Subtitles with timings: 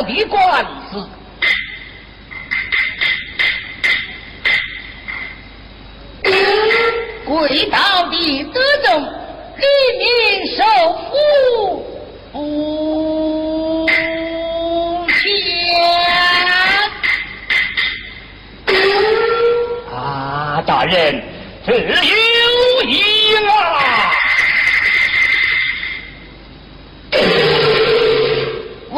[0.00, 0.25] 压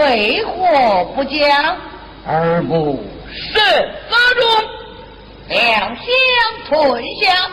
[0.08, 1.76] 为何不讲？
[2.26, 3.60] 耳目甚
[4.40, 4.46] 中，
[5.48, 6.06] 两相
[6.66, 7.50] 吞下。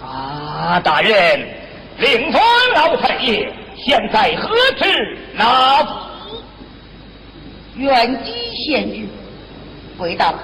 [0.00, 1.46] 啊，大人，
[1.98, 2.42] 令尊
[2.74, 3.52] 老太爷
[3.86, 4.48] 现在何
[4.82, 6.42] 职哪府？
[7.76, 9.08] 原籍县局。
[9.96, 10.34] 贵道，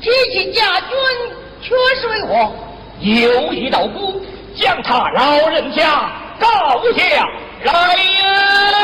[0.00, 0.90] 提起家军。
[1.60, 2.52] 却是为何？
[3.00, 4.22] 有一道姑
[4.54, 6.08] 将他老人家
[6.38, 7.26] 告下
[7.64, 8.78] 来了。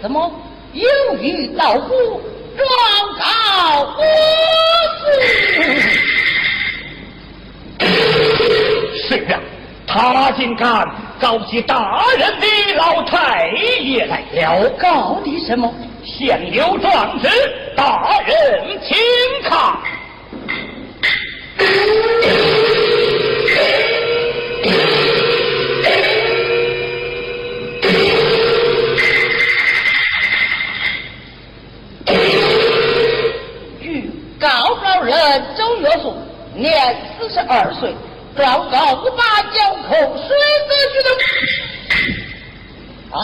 [0.00, 0.32] 怎么
[0.72, 0.88] 有
[1.18, 2.22] 一道姑
[2.56, 2.66] 状
[3.18, 3.24] 告
[3.98, 4.02] 我
[7.78, 7.84] 司？
[9.08, 9.40] 是啊，
[9.86, 10.86] 他竟敢
[11.18, 12.46] 告起大人的
[12.76, 13.48] 老太
[13.80, 14.68] 爷来了。
[14.78, 15.72] 告的什么？
[16.04, 17.28] 现有状子，
[17.74, 18.98] 大人请
[19.48, 19.78] 看。
[33.80, 36.14] 据告状人周月素，
[36.54, 37.94] 年四十二岁，
[38.38, 40.28] 状告五八九口水
[40.68, 41.08] 泽区的
[43.10, 43.18] 啊。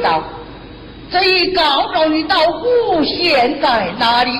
[0.00, 0.22] 道
[1.12, 4.30] ：“这一告状的道姑现在哪里？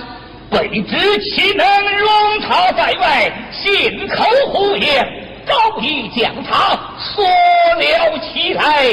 [0.53, 1.67] 未知岂能
[1.99, 5.20] 容他在外信口胡言？
[5.51, 8.87] 早已将他锁了起来，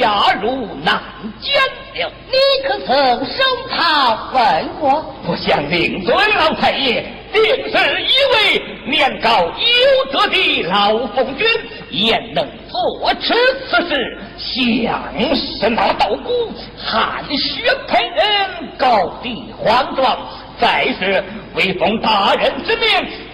[0.00, 1.00] 押入南
[1.40, 1.54] 监
[1.94, 2.10] 了。
[2.26, 2.36] 你
[2.66, 5.14] 可曾收他问过？
[5.24, 11.46] 不想令尊老太爷定是一位年高有德的老奉君，
[11.90, 13.32] 焉能坐持
[13.70, 14.18] 此事？
[14.36, 20.18] 想是那道姑汗血喷人，高低慌状。
[20.58, 21.24] 再是
[21.54, 22.86] 为奉大人之命，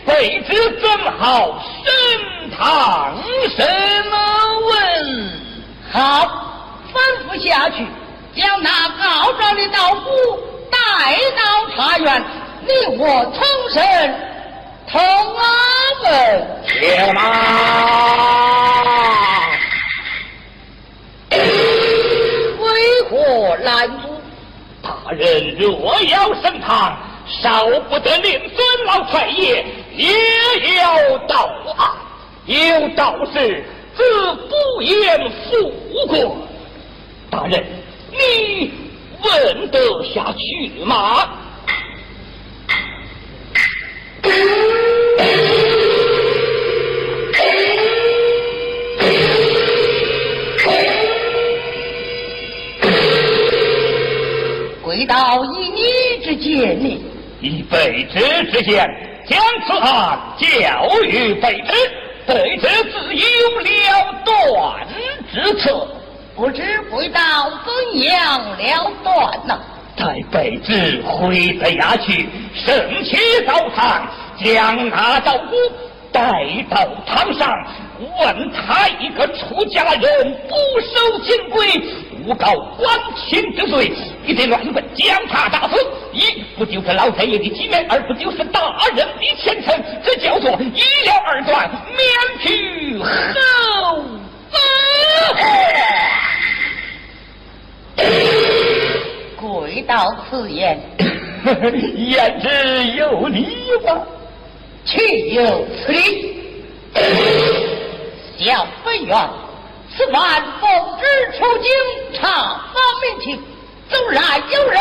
[0.07, 0.89] 卑职怎
[1.19, 1.91] 好升
[2.57, 3.17] 堂
[3.57, 3.67] 审
[4.67, 4.73] 问？
[5.93, 6.01] 好，
[6.93, 6.95] 吩
[7.27, 7.85] 咐下去，
[8.37, 8.71] 将那
[9.03, 10.11] 告状的道姑
[10.71, 10.77] 带
[11.37, 11.43] 到
[11.75, 12.25] 茶园，
[12.63, 13.43] 你我同
[13.73, 13.83] 审
[14.91, 15.03] 同
[15.35, 15.43] 问。
[16.69, 17.19] 且慢。
[22.61, 22.65] 为
[23.11, 24.21] 何拦阻？
[24.83, 26.97] 大人若要升堂，
[27.43, 29.65] 少不得令尊老太爷
[29.97, 31.97] 也要道啊。
[32.47, 33.65] 有道是
[33.97, 34.03] 自
[34.49, 36.25] 不言富贵。
[37.29, 37.65] 大人，
[38.13, 38.73] 你
[39.23, 41.29] 问得下去吗？
[54.83, 55.81] 贵道以你
[56.25, 57.05] 之见呢？
[57.41, 58.89] 以卑职之见，
[59.29, 61.73] 将此案交予卑职，
[62.27, 64.87] 卑职自有了断
[65.33, 65.87] 之策。
[66.35, 69.59] 不知不道怎样了断呢？
[69.97, 74.07] 待卑职回得衙去，升起刀堂，
[74.45, 75.57] 将那道姑
[76.13, 76.23] 带
[76.69, 77.51] 到堂上，
[77.99, 81.67] 问他一个出家人不守金规，
[82.27, 83.93] 诬告官亲之罪，
[84.25, 85.75] 你得乱棍将他打死。
[86.13, 88.61] 一不就是老太爷的体面，二不就是大
[88.95, 92.07] 人的前程，这叫做一了二断，免
[92.41, 94.05] 去后
[94.51, 94.59] 死。
[99.37, 100.79] 贵道此言，
[101.97, 104.01] 言之有理吧？
[104.85, 106.35] 岂有此理？
[108.39, 109.31] 叫本院
[109.97, 110.69] 此番奉
[110.99, 111.05] 旨
[111.39, 112.29] 出京查
[112.75, 113.43] 访民情，
[113.89, 114.81] 纵然有人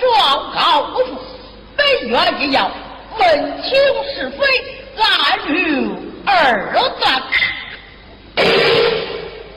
[0.00, 1.20] 状告不服，
[1.76, 2.70] 本院也要
[3.18, 3.70] 问清
[4.14, 4.44] 是非，
[4.98, 5.90] 按律
[6.26, 7.22] 而断。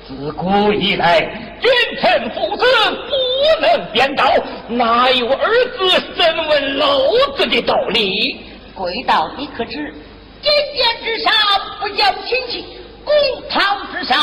[0.07, 1.19] 自古以来，
[1.59, 4.31] 君臣父子不能颠倒，
[4.69, 6.87] 哪有儿子审问老
[7.35, 8.45] 子的道理？
[8.73, 9.93] 贵道你可知，
[10.41, 11.33] 金殿之上
[11.81, 12.65] 不讲亲戚，
[13.05, 13.13] 公
[13.49, 14.17] 堂之上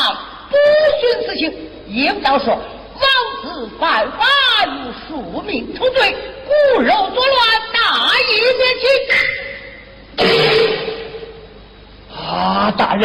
[0.49, 0.55] 不
[1.01, 1.51] 徇私情。
[1.87, 3.07] 应当说，王
[3.41, 4.25] 子犯法
[4.65, 4.69] 与
[5.07, 7.39] 庶民同罪，骨肉作乱，
[7.73, 7.79] 大
[8.29, 8.85] 义灭亲。
[12.15, 13.03] 啊，大人。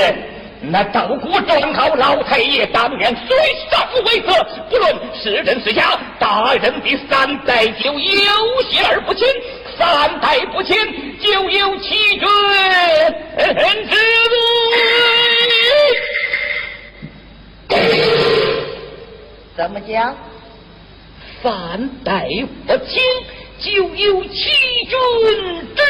[0.60, 3.36] 那道姑状告老太爷当年虽
[3.70, 4.32] 上为恶，
[4.68, 9.24] 不论是真是假，大人的三代就有血而不亲，
[9.78, 10.76] 三代不亲
[11.20, 12.26] 就有欺君
[13.88, 15.17] 之罪。
[19.56, 20.16] 怎么讲？
[21.42, 22.28] 三代
[22.66, 23.00] 不亲
[23.60, 24.30] 就有欺
[24.88, 24.96] 君
[25.74, 25.82] 之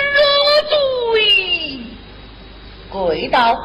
[0.68, 1.80] 罪。
[2.90, 3.58] 鬼道。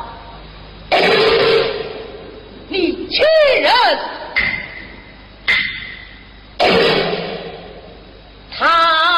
[2.69, 3.21] 你欺
[3.62, 3.71] 人，
[8.57, 9.12] 他。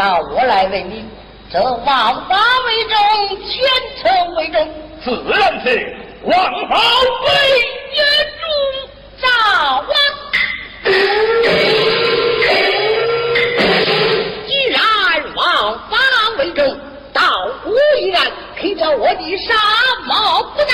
[0.00, 1.04] 到我来为你，
[1.52, 1.84] 这王
[2.26, 2.96] 法为重，
[3.44, 3.52] 千
[4.02, 4.66] 惩为重，
[5.04, 6.34] 自然是王
[6.70, 6.74] 侯
[7.26, 7.28] 为
[7.92, 8.02] 冤
[8.40, 8.42] 中
[9.20, 9.28] 王。
[14.48, 14.80] 既然
[15.34, 15.98] 王法
[16.38, 16.64] 为重，
[17.12, 17.20] 道
[17.62, 18.26] 姑依然
[18.56, 19.52] 凭着我的杀
[20.06, 20.70] 貌不难，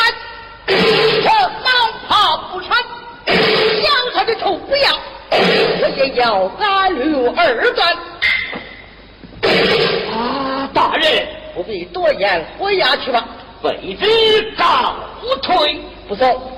[0.68, 1.28] 这
[1.64, 1.68] 毛
[2.06, 2.80] 袍不穿，
[3.26, 4.96] 杨他的头不要，
[5.32, 7.92] 我也要斩入二段。
[10.12, 10.96] 啊，大
[11.76, 13.28] 人不必多言，回衙去吧。
[13.62, 14.96] 卑职告
[15.42, 15.80] 退。
[16.08, 16.52] 不走。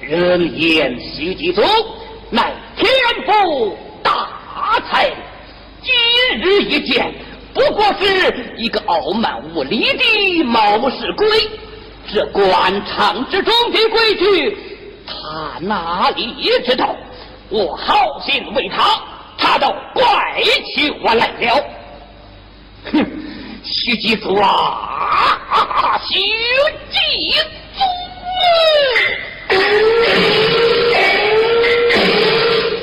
[0.00, 1.62] 人言徐继祖
[2.30, 2.90] 乃天
[3.24, 4.28] 赋大
[4.90, 5.08] 才，
[5.82, 5.94] 今
[6.40, 7.14] 日一见，
[7.54, 11.28] 不过是一个傲慢无礼的冒失鬼。
[12.12, 14.58] 这官场之中的规矩，
[15.06, 16.96] 他哪里也知道？
[17.48, 19.00] 我好心为他，
[19.38, 20.02] 他倒怪
[20.64, 21.64] 起我来了。
[22.92, 23.06] 哼，
[23.64, 26.18] 徐继祖啊，徐
[26.90, 26.98] 继
[27.76, 27.80] 祖！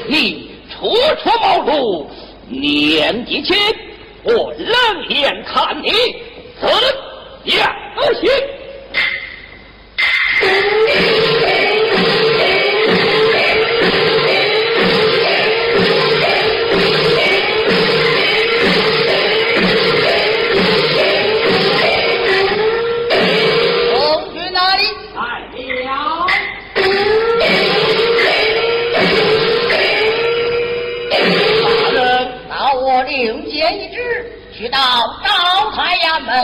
[0.08, 0.90] 你初
[1.22, 2.08] 出茅庐，
[2.48, 3.58] 年纪轻，
[4.24, 5.92] 我冷眼看你
[6.62, 6.70] 怎
[7.58, 7.74] 样
[8.22, 8.30] 行？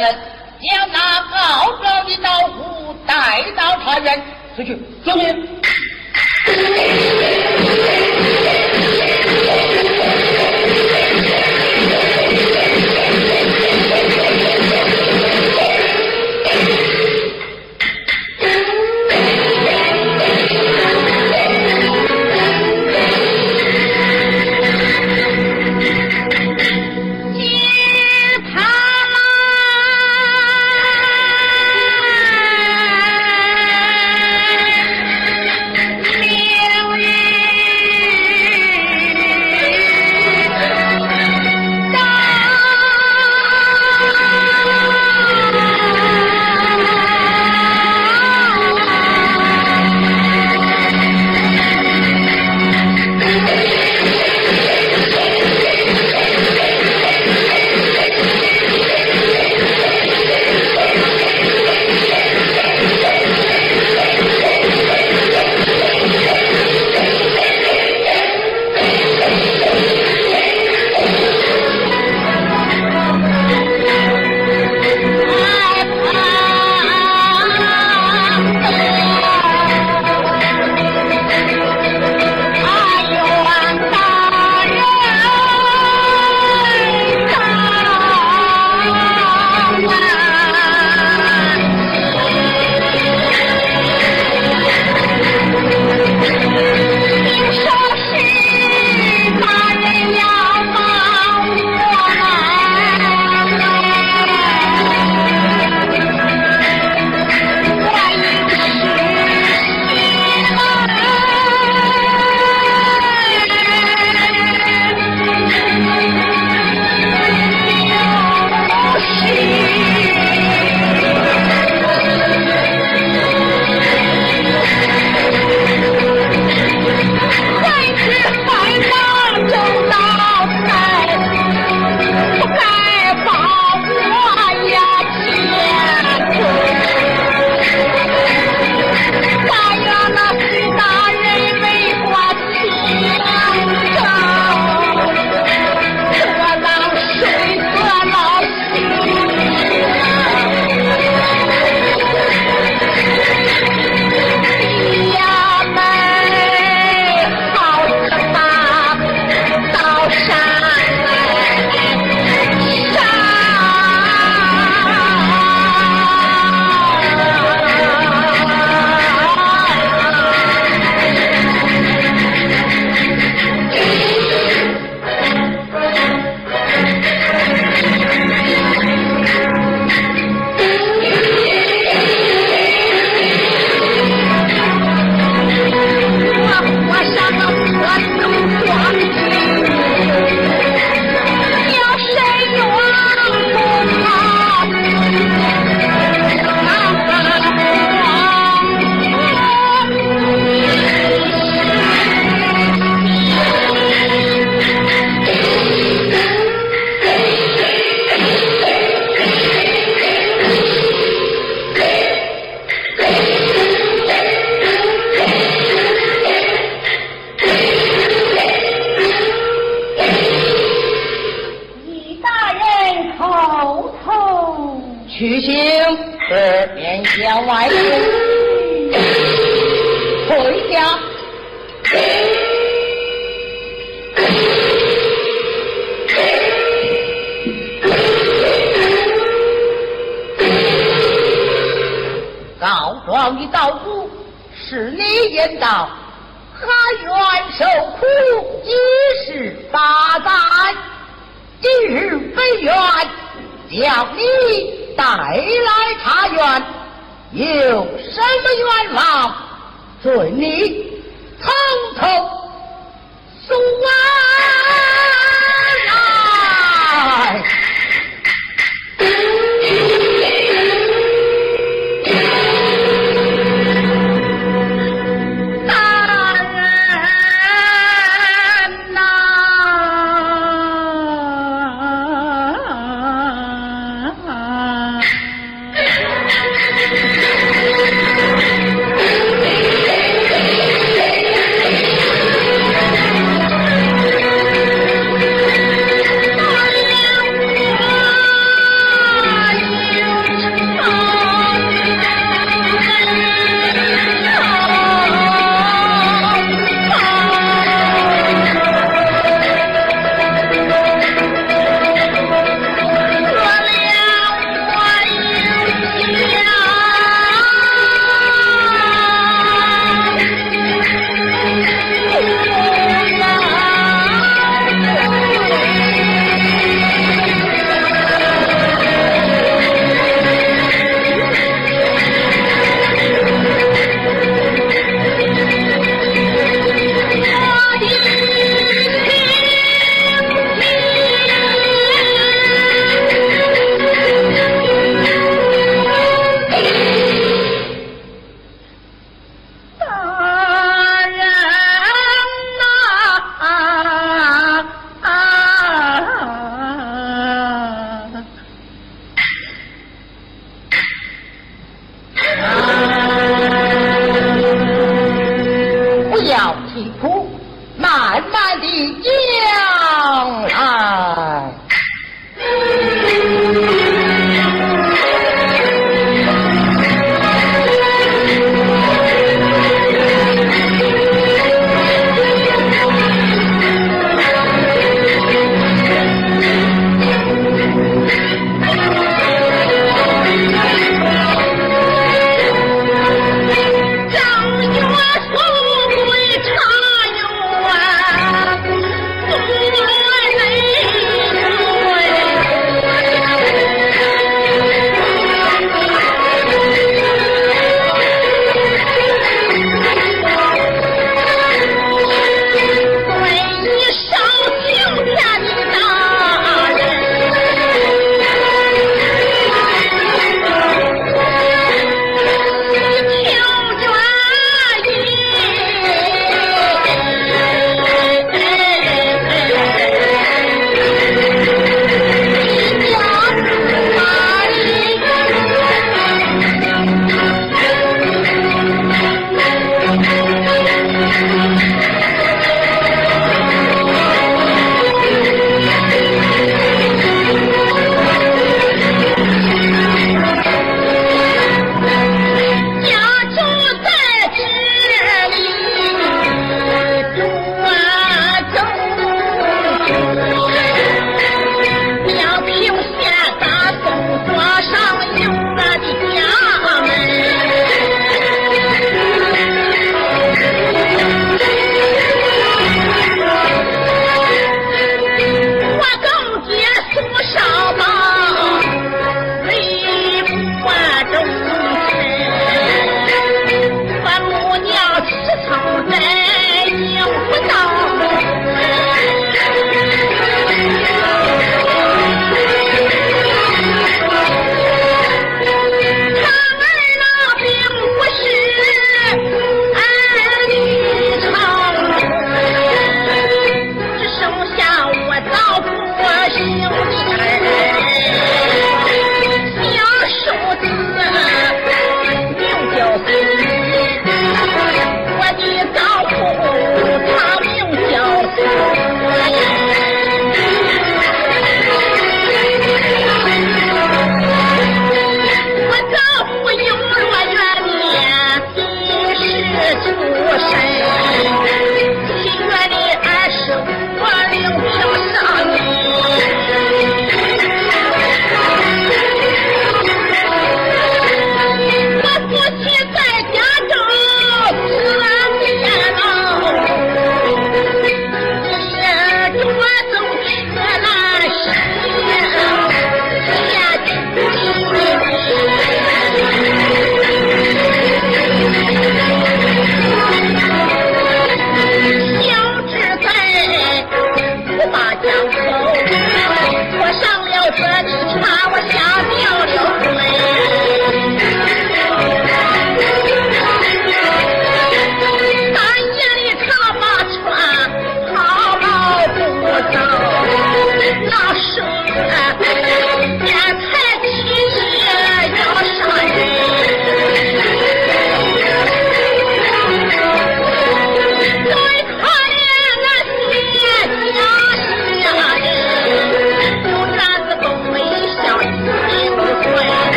[0.00, 4.22] 将那告状的刀斧带到茶园。
[4.54, 5.48] 出去，遵命。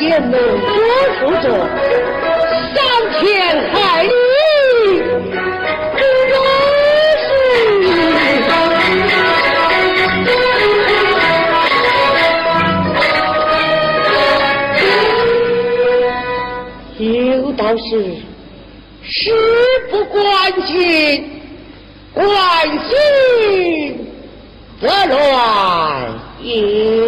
[0.00, 0.38] 也能多
[1.18, 1.48] 负着
[2.74, 2.78] 伤
[3.20, 3.24] 天
[3.72, 4.10] 害理
[5.96, 6.00] 之
[16.98, 16.98] 事。
[16.98, 18.16] 有道是。
[19.08, 19.30] 事
[19.88, 20.20] 不关
[20.66, 21.24] 心，
[22.12, 22.24] 关
[22.88, 24.04] 心
[24.80, 27.05] 则乱也。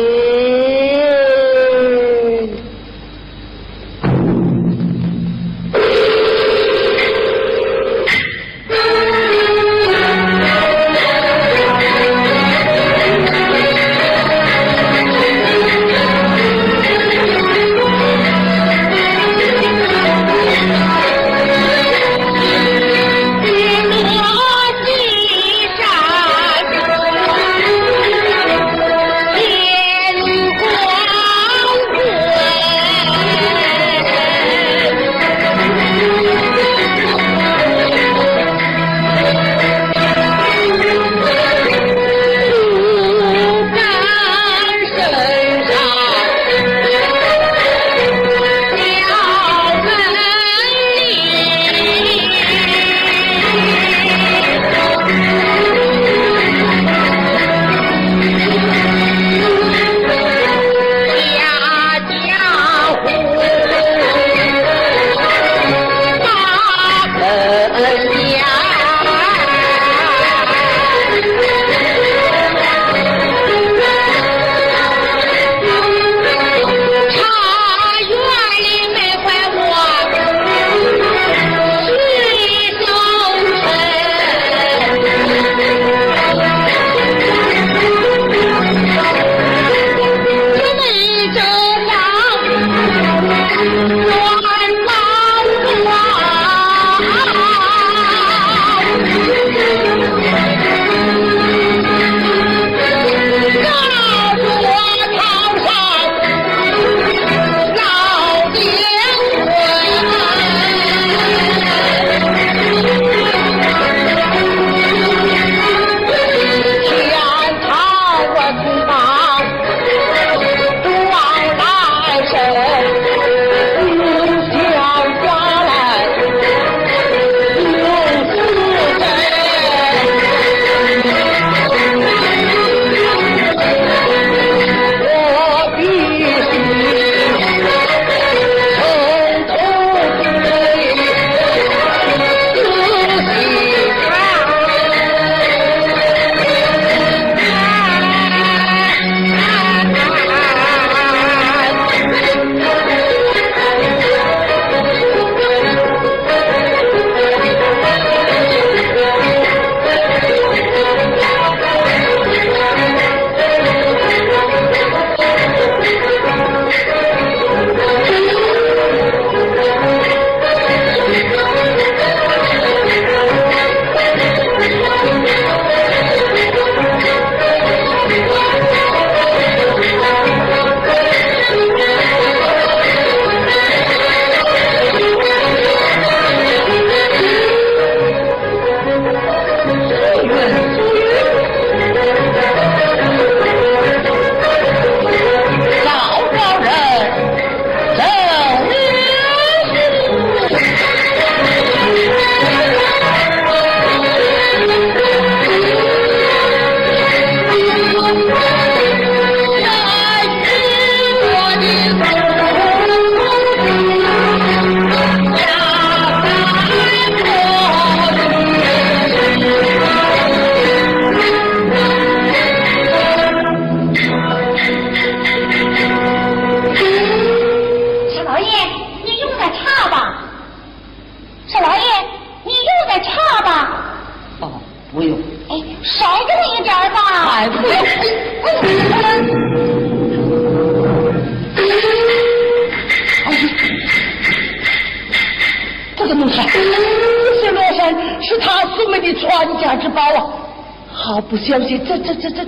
[251.29, 252.43] 不相信，这这这这！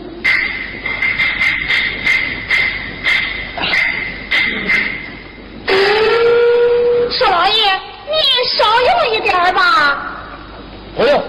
[7.11, 7.53] 少老爷，
[8.07, 8.15] 你
[8.49, 10.17] 少用一点吧。
[10.97, 11.23] 不用，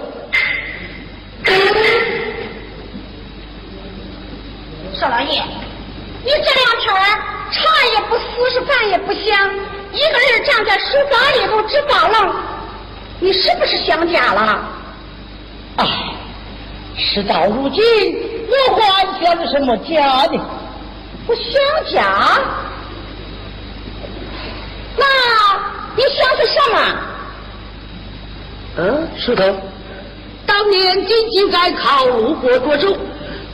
[10.44, 12.34] 看这书房里头直发愣，
[13.20, 14.60] 你是不是想家了？
[15.78, 15.86] 哎，
[16.98, 17.82] 事到如今，
[18.48, 20.40] 我还想什么家呢？
[21.28, 22.40] 我想家？
[24.98, 25.06] 那
[25.96, 26.78] 你想的什么？
[28.78, 29.44] 嗯，石头，
[30.46, 32.98] 当年进京赶考，路过涿州，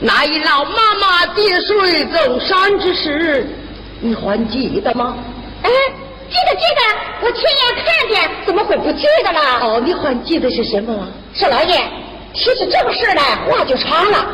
[0.00, 3.46] 那一老妈妈跌水走山之时，
[4.00, 5.16] 你还记得吗？
[5.62, 5.70] 哎，
[6.30, 6.80] 记得记得，
[7.22, 9.40] 我亲眼看见，怎么会不记得了？
[9.62, 11.08] 哦，你还记得是什么吗？
[11.34, 11.80] 少老爷，
[12.34, 14.26] 提起这个事来，话就长了。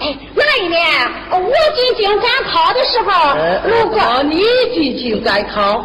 [0.00, 0.82] 哎，那一年
[1.30, 1.38] 我
[1.74, 3.36] 进京赶考的时候，
[3.68, 4.42] 路过哦，你
[4.74, 5.84] 进京赶考。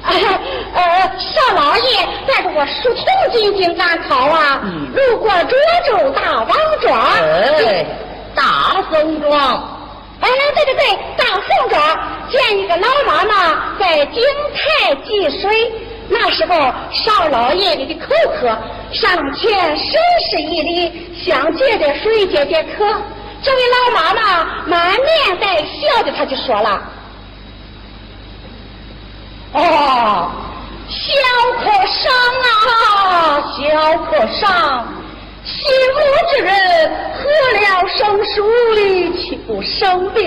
[0.08, 5.50] 呃，少老爷带着我书童进京赶考啊，嗯路过涿
[5.86, 6.48] 州大王
[6.80, 7.84] 庄，哎，
[8.34, 9.77] 大宋庄。
[10.20, 11.80] 哎，对对对，大宋庄
[12.30, 14.22] 见一个老妈妈在井
[14.54, 15.72] 台汲水，
[16.08, 16.54] 那时候
[16.92, 18.48] 少老爷你的口渴，
[18.92, 20.00] 上前深
[20.30, 22.84] 施一礼，想借点水解解渴。
[23.40, 26.82] 这位老妈妈满面带笑的，她就说了。
[29.52, 30.30] 哦，
[30.88, 31.06] 小
[31.60, 32.12] 客上
[32.44, 34.86] 啊，小客上，
[35.58, 35.98] 心无
[36.30, 36.52] 之人，
[37.14, 37.18] 喝
[37.58, 40.22] 了生水，岂不生病？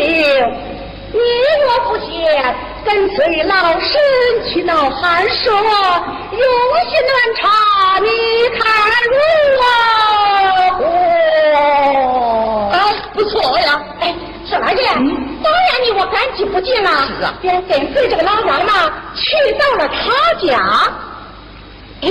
[1.13, 1.19] 你
[1.63, 2.55] 若不嫌，
[2.85, 3.91] 跟随老身
[4.47, 6.41] 去闹寒舍，用
[6.89, 7.49] 心暖茶，
[7.99, 8.07] 你
[8.59, 8.61] 看
[9.09, 9.13] 如
[10.79, 10.83] 何？
[12.75, 12.75] 啊，
[13.13, 13.81] 不错呀。
[14.01, 14.13] 哎，
[14.45, 16.89] 少老爷，当然你我感激不尽了。
[17.07, 20.49] 是啊便跟随这个老妈妈去到了他家。
[22.01, 22.09] 哎，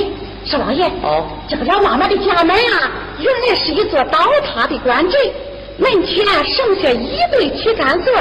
[0.51, 2.91] 少老爷，哦，这个老妈妈的家门啊，
[3.21, 5.17] 原来是一座倒塌的官宅，
[5.79, 8.13] 门前剩下一对旗杆座，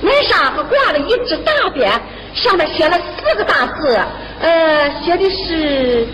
[0.00, 1.90] 门上还挂了一只大匾，
[2.32, 4.00] 上面写了四个大字，
[4.40, 6.08] 呃，写的是，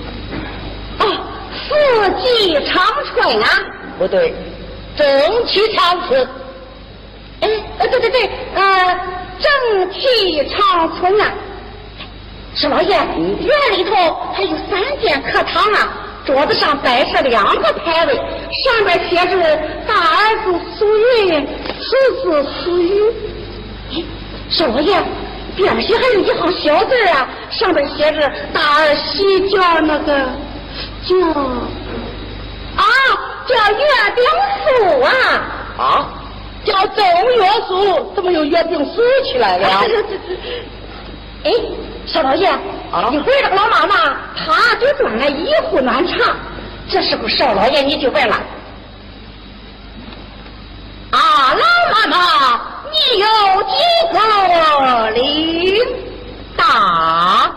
[0.98, 1.06] 哦，
[1.68, 3.48] 四季长春啊。
[3.96, 4.34] 不对，
[4.96, 5.06] 正
[5.46, 6.28] 气长春。
[7.42, 7.48] 哎，
[7.78, 8.98] 呃，对对对，呃，
[9.38, 11.32] 正气长春啊。
[12.54, 13.94] 少老爷，嗯院里头
[14.32, 15.92] 还有三间客堂啊，
[16.24, 21.46] 桌子上摆设两个牌位，上面写着“大儿子苏云，
[21.80, 23.02] 次子苏玉”。
[23.92, 24.04] 哎，
[24.50, 25.02] 少老爷，
[25.56, 30.14] 边上还有一行小字啊，上面写着“大儿媳叫那个
[31.04, 31.16] 叫
[32.76, 32.86] 啊，
[33.46, 33.84] 叫月
[34.14, 34.24] 饼
[34.64, 35.10] 酥啊。”
[35.76, 36.08] 啊，
[36.64, 37.04] 叫正
[37.36, 39.68] 月苏，怎么又月饼酥起来了？
[41.44, 41.50] 哎，
[42.14, 46.32] 少老爷，啊一会儿这个老妈妈她就端来一壶暖茶，
[46.88, 48.36] 这时候少老爷你就问了，
[51.10, 51.18] 啊，
[51.54, 53.26] 老妈妈，你有
[53.64, 53.74] 几
[54.12, 55.82] 个领
[56.56, 57.50] 大？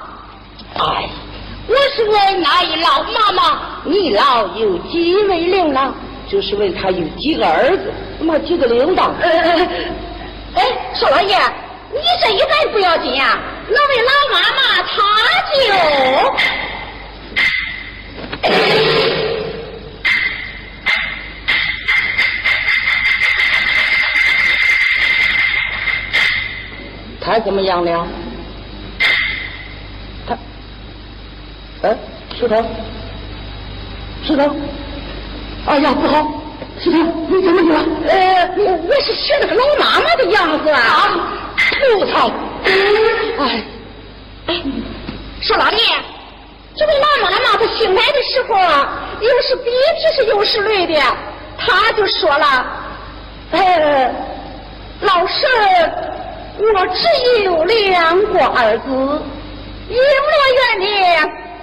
[0.74, 1.08] 哎，
[1.68, 5.94] 我是问那一老妈妈，你老有几位领郎？
[6.28, 9.12] 就是问他有几个儿子，么几个铃铛？
[9.22, 9.68] 呃，
[10.56, 10.64] 哎，
[10.96, 11.38] 少老爷，
[11.92, 14.96] 你这一问不要紧呀、那位老妈妈她
[15.54, 15.58] 就。
[27.20, 28.08] 他怎么样了？
[30.26, 30.38] 他，
[31.82, 31.94] 哎，
[32.40, 32.56] 石头，
[34.26, 34.56] 石头，
[35.66, 36.26] 哎呀，不好，
[36.80, 37.86] 石头，你怎么了？
[38.08, 41.34] 呃，我我是学那个老妈妈的样子啊！
[41.80, 42.32] 不操！
[43.40, 43.64] 哎，
[44.48, 44.62] 哎，
[45.42, 45.78] 说老弟，
[46.76, 51.00] 这位老妈妈她醒来的时候啊，又是鼻涕是又是泪的，
[51.58, 52.66] 她就说了，
[53.52, 54.12] 呃，
[55.02, 55.46] 老师，
[56.58, 58.90] 我只有两个儿子，
[59.90, 60.86] 璎珞园里，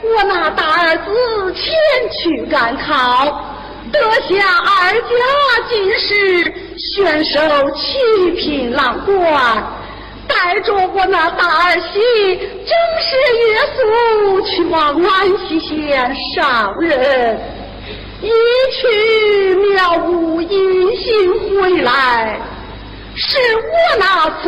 [0.02, 1.64] 我那大儿子前
[2.10, 3.50] 去赶考。
[3.92, 5.08] 得下二甲
[5.68, 7.38] 进士，选手
[7.76, 9.62] 七品郎官，
[10.26, 12.00] 带着我那大儿媳，
[12.36, 13.46] 正是月
[13.76, 17.38] 宿去往安溪县上任，
[18.20, 18.28] 一
[18.72, 22.40] 去渺无音信回来，
[23.14, 23.62] 是我
[23.98, 24.44] 那次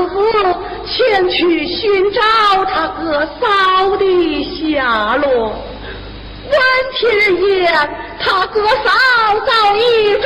[0.87, 2.21] 前去寻找
[2.65, 4.05] 他哥嫂的
[4.45, 5.53] 下落。
[6.49, 6.55] 闻
[6.95, 7.01] 听
[7.49, 7.67] 言，
[8.21, 8.91] 他哥嫂
[9.45, 10.25] 早已中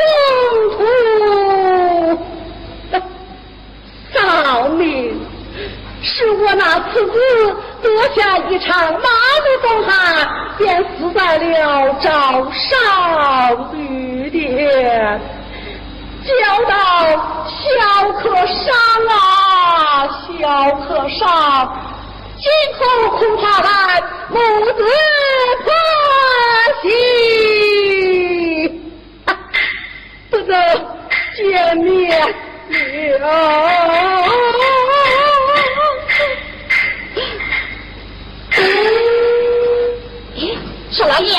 [0.76, 0.78] 途
[4.12, 4.18] 丧
[4.76, 5.18] 命，
[6.02, 7.12] 是我那次子
[7.82, 10.26] 得下一场马路风寒，
[10.56, 12.10] 便死在了赵
[12.50, 15.20] 少旅店。
[16.22, 16.32] 叫
[16.64, 16.74] 到
[17.46, 18.74] 小可上
[19.08, 21.20] 啊，小可上，
[22.38, 22.44] 今
[22.78, 22.80] 后
[23.16, 23.68] 恐怕来
[24.28, 24.82] 母子
[25.64, 25.68] 婆
[26.82, 26.88] 媳，
[30.30, 30.54] 不能
[31.36, 31.88] 见面
[33.20, 33.24] 了。
[40.90, 41.38] 少老爷，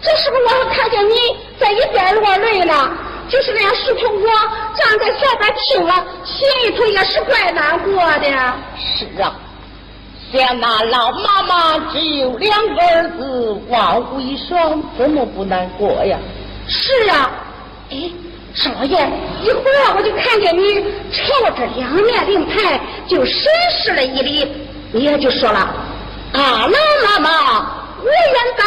[0.00, 1.14] 这时候我还看见你
[1.58, 2.88] 在一边落泪呢，
[3.28, 4.28] 就是那样石头我
[4.76, 5.92] 站在下边听了，
[6.24, 8.28] 心里头也是怪难过的。
[8.78, 9.34] 是啊，
[10.32, 16.16] 像那老妈妈只有两个儿子，万无一双，怎么不难过呀？
[16.68, 17.28] 是啊，
[17.90, 18.12] 哎，
[18.54, 18.96] 少老爷，
[19.42, 23.50] 一会儿我就看见你朝着两面灵台就审
[23.82, 24.46] 视了一礼，
[24.92, 25.74] 你也就说了，
[26.32, 27.30] 啊，老妈妈。
[27.98, 28.62] 我愿拜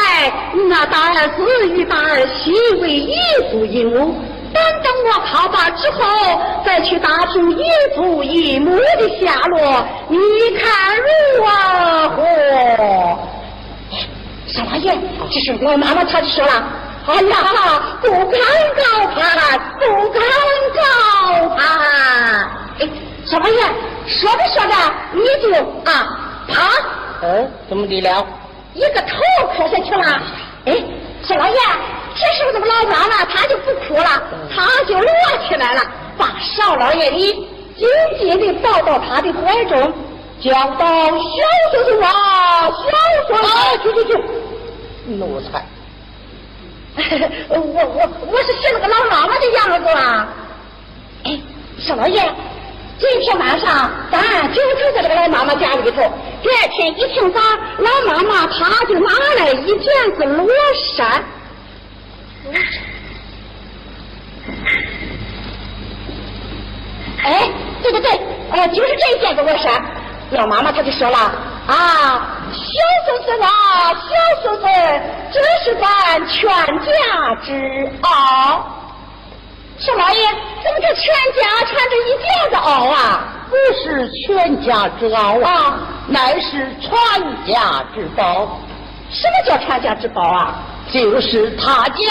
[0.68, 2.52] 那大儿子与大儿媳
[2.82, 3.16] 为一
[3.50, 4.20] 父一母，
[4.54, 7.64] 等等我考罢之后，再去打听一
[7.96, 10.18] 父一母的下落，你
[10.58, 11.06] 看如
[12.16, 12.18] 何？
[14.48, 14.98] 少老爷，
[15.32, 16.64] 这是我妈妈，她就说了
[17.08, 17.38] ：“哎呀，
[18.02, 18.42] 不敢
[18.76, 20.22] 高攀，不敢
[20.76, 21.58] 高攀。”
[22.82, 22.90] 哎，
[23.26, 23.62] 少老爷
[24.06, 24.76] 说着说着，
[25.14, 25.46] 你就
[25.90, 26.54] 啊，啪，
[27.22, 28.26] 嗯，怎么的了？
[28.74, 29.18] 一个头
[29.56, 30.22] 磕下去了，
[30.66, 30.84] 哎，
[31.24, 31.56] 小老爷，
[32.16, 34.24] 这时候怎么老妈妈她就不哭了，
[34.56, 35.08] 她就乐
[35.48, 35.82] 起来了，
[36.18, 37.34] 把少老爷你
[37.76, 37.88] 紧
[38.20, 39.94] 紧的抱到他的怀中，
[40.40, 40.86] 叫到
[41.18, 42.74] ：“小叔叔啊，小
[43.28, 43.48] 孙子，
[43.84, 44.12] 去去去，
[45.16, 45.66] 奴才，
[47.50, 50.28] 我我我是学那个老妈妈的样子啊，
[51.24, 51.40] 哎，
[51.80, 52.22] 少老爷。
[53.00, 54.22] 今天晚上，咱
[54.54, 56.02] 就住在这个老妈妈家里头。
[56.44, 57.40] 第二天一清早，
[57.78, 60.48] 老妈妈她就拿来一件子罗
[60.98, 61.24] 衫。
[67.24, 67.50] 哎，
[67.82, 68.12] 对对对，
[68.52, 69.82] 哎，就是这一件子罗衫。
[70.32, 71.18] 老妈妈她就说了
[71.68, 72.60] 啊，小
[73.06, 74.10] 孙子啊，小
[74.44, 74.66] 孙子，
[75.32, 78.76] 这是咱全家之宝。
[79.80, 80.26] 少老爷，
[80.62, 83.24] 怎么这全家穿着一件子袄啊？
[83.50, 88.60] 不是全家之袄啊，乃是传家之宝。
[89.10, 90.62] 什么叫传家之宝啊？
[90.92, 92.04] 就是他家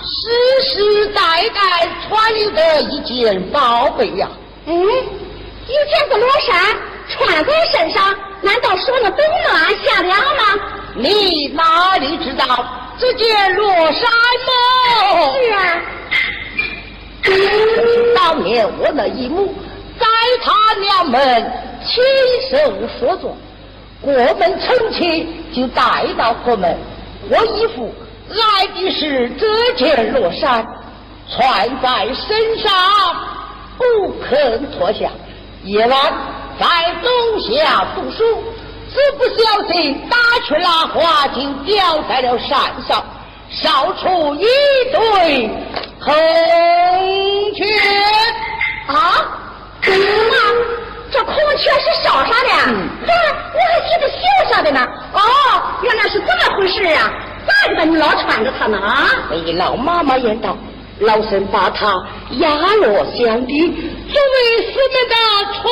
[0.00, 0.28] 世
[0.62, 4.28] 世代代传留的一件宝贝呀。
[4.66, 6.76] 嗯，一件子罗衫
[7.08, 10.64] 穿在身上，难道说那冬暖夏凉吗？
[10.94, 12.44] 你哪里知道
[12.98, 14.02] 这件罗衫
[14.48, 15.32] 吗？
[15.32, 15.82] 是啊。
[18.14, 19.54] 当年我那一母
[19.98, 20.06] 在
[20.42, 21.52] 他娘们
[21.84, 22.02] 亲
[22.50, 23.36] 手所做，
[24.00, 26.76] 过门成亲就带到过门。
[27.30, 27.92] 我姨父
[28.28, 30.64] 来的是这件罗衫，
[31.30, 32.72] 穿在身上
[33.76, 35.10] 不肯脱下。
[35.64, 36.12] 夜晚
[36.58, 36.66] 在
[37.02, 38.42] 冬下读书，
[38.92, 40.16] 只不小心打
[40.46, 43.04] 去那花镜，掉在了山上，
[43.50, 44.46] 烧出一
[44.92, 45.50] 堆。
[46.00, 46.14] 孔
[47.54, 47.64] 雀
[48.86, 48.94] 啊，
[49.82, 50.36] 妈，
[51.10, 52.50] 这孔雀是烧上的，
[53.02, 53.10] 我
[53.52, 54.80] 我还记得绣上的呢。
[55.12, 55.18] 哦，
[55.82, 57.12] 原来是这么回事啊！
[57.44, 59.08] 怪不得你老穿着它呢啊！
[59.32, 60.56] 哎，老妈妈言道，
[61.00, 61.86] 老身把它
[62.38, 65.14] 压落相地，作为师门的
[65.54, 65.64] 传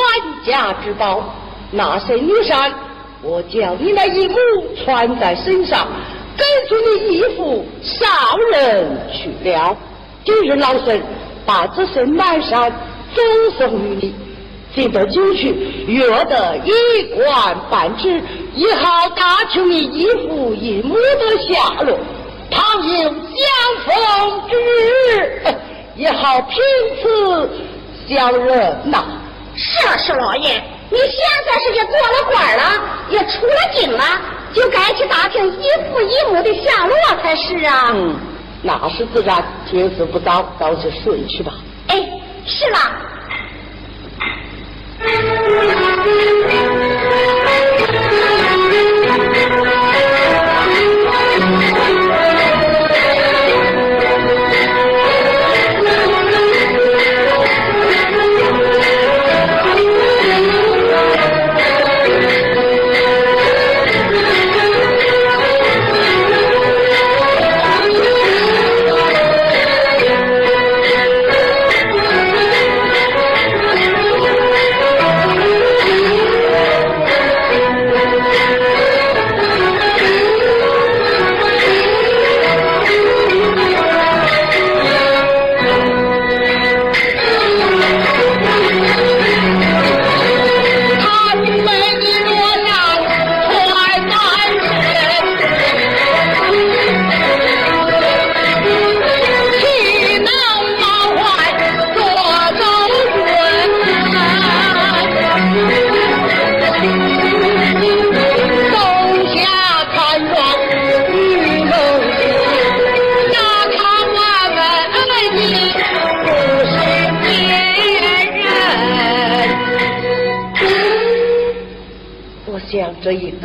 [0.45, 1.23] 家之宝。
[1.71, 2.73] 那身女衫，
[3.21, 4.35] 我叫你那一母
[4.83, 5.87] 穿在身上，
[6.35, 8.09] 给出你义父上
[8.51, 9.77] 人去了。
[10.27, 11.01] 今日老孙
[11.45, 12.69] 把这身满山
[13.15, 13.25] 赠
[13.57, 14.13] 送于你，
[14.75, 15.55] 进得酒去，
[15.87, 18.21] 约得一官半职，
[18.53, 21.97] 以好打听你一父一母的下落。
[22.51, 23.15] 倘有相
[23.85, 24.57] 逢之
[25.15, 25.55] 日，
[25.95, 26.61] 也好凭
[27.01, 27.49] 此
[28.09, 29.05] 相认呐。
[29.55, 32.63] 是啊，是老爷，你现在是也做了官了，
[33.11, 34.03] 也出了京了，
[34.53, 37.93] 就该去打听一父一母的下落才是啊。
[37.93, 38.13] 嗯。
[38.67, 41.53] 那是自然，天时不早，早去睡去吧。
[41.87, 42.05] 哎，
[42.45, 42.91] 是啦。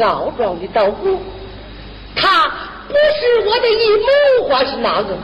[0.03, 1.23] 告状的道姑，
[2.17, 2.49] 他
[2.89, 3.87] 不是我的姨
[4.41, 5.17] 母，还是哪个？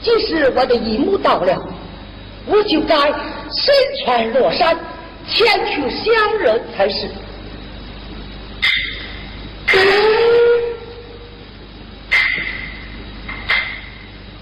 [0.00, 1.62] 即使我的姨母到了，
[2.46, 4.74] 我就该身穿罗衫
[5.28, 7.10] 前去相认才是。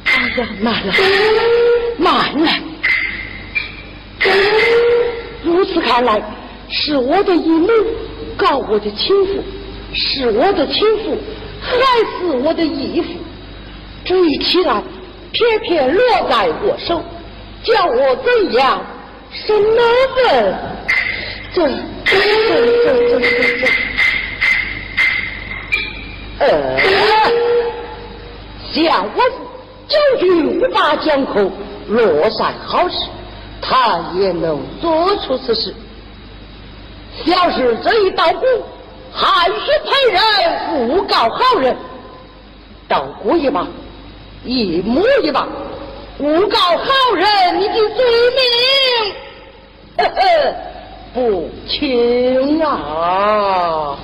[0.04, 0.94] 哎呀，慢了，
[1.98, 2.50] 慢了！
[5.42, 6.22] 如此看来，
[6.70, 7.68] 是我的姨母
[8.36, 9.42] 告我的亲父，
[9.94, 11.16] 是我的亲父
[11.60, 11.74] 害
[12.18, 13.08] 死我的义父。
[14.04, 14.82] 这一起来，
[15.32, 17.02] 偏偏落在我手，
[17.64, 18.84] 叫我怎样
[19.32, 19.84] 生难
[20.16, 20.54] 问？
[21.54, 21.66] 这
[22.04, 23.24] 这这这这
[23.58, 23.66] 这，
[26.40, 26.44] 呃，
[28.72, 29.18] 像我
[29.88, 31.50] 九句无法讲口，
[31.88, 33.08] 落善好事，
[33.62, 35.74] 他也能做出此事。
[37.24, 38.46] 要是这一道鼓，
[39.12, 40.20] 含血赔人，
[40.88, 41.76] 诬告好人，
[42.88, 43.66] 道姑一把。
[44.44, 45.48] 一模一把，
[46.18, 48.04] 诬告好人，你的罪
[49.96, 50.06] 名，
[51.12, 53.96] 不轻啊！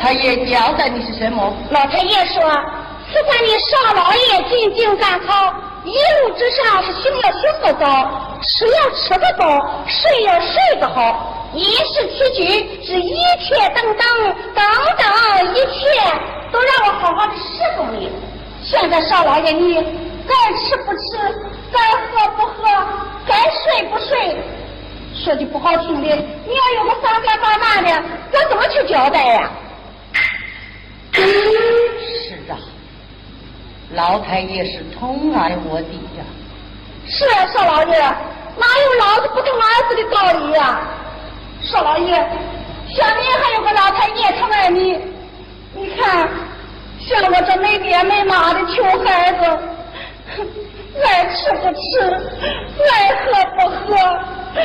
[0.00, 1.54] 太爷交代你是什么？
[1.70, 2.40] 老太爷说，
[3.12, 12.42] 此番你少老爷进京赶考，一路之上是行要行个早，吃要吃个饱，睡要睡个好，衣食起居
[12.82, 14.64] 是一切等等等
[14.96, 15.70] 等，一切
[16.50, 18.10] 都让我好好的侍奉你。
[18.62, 19.74] 现在少老爷你
[20.26, 21.00] 该吃不吃，
[21.70, 21.78] 该
[22.08, 22.64] 喝不喝，
[23.26, 24.34] 该睡不睡，
[25.14, 29.50] 说句不好听的，你要有个三干八烂的，我怎么去交代呀
[32.50, 32.56] 啊，
[33.92, 36.24] 老太爷是疼爱我的呀。
[37.08, 37.98] 是啊，少老爷，
[38.56, 40.80] 哪有老子不疼儿子的道理呀？
[41.62, 42.14] 少老爷，
[42.88, 44.98] 下面还有个老太爷疼爱你，
[45.74, 46.28] 你看。
[47.02, 49.58] 像我这没爹没妈的穷孩子，
[51.02, 51.98] 爱吃不吃，
[52.92, 52.92] 爱
[53.24, 53.96] 喝不喝，
[54.54, 54.62] 爱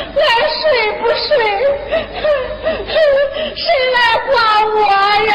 [0.60, 0.64] 睡
[1.00, 1.28] 不睡，
[3.56, 4.34] 谁来管
[4.76, 4.80] 我
[5.26, 5.32] 呀？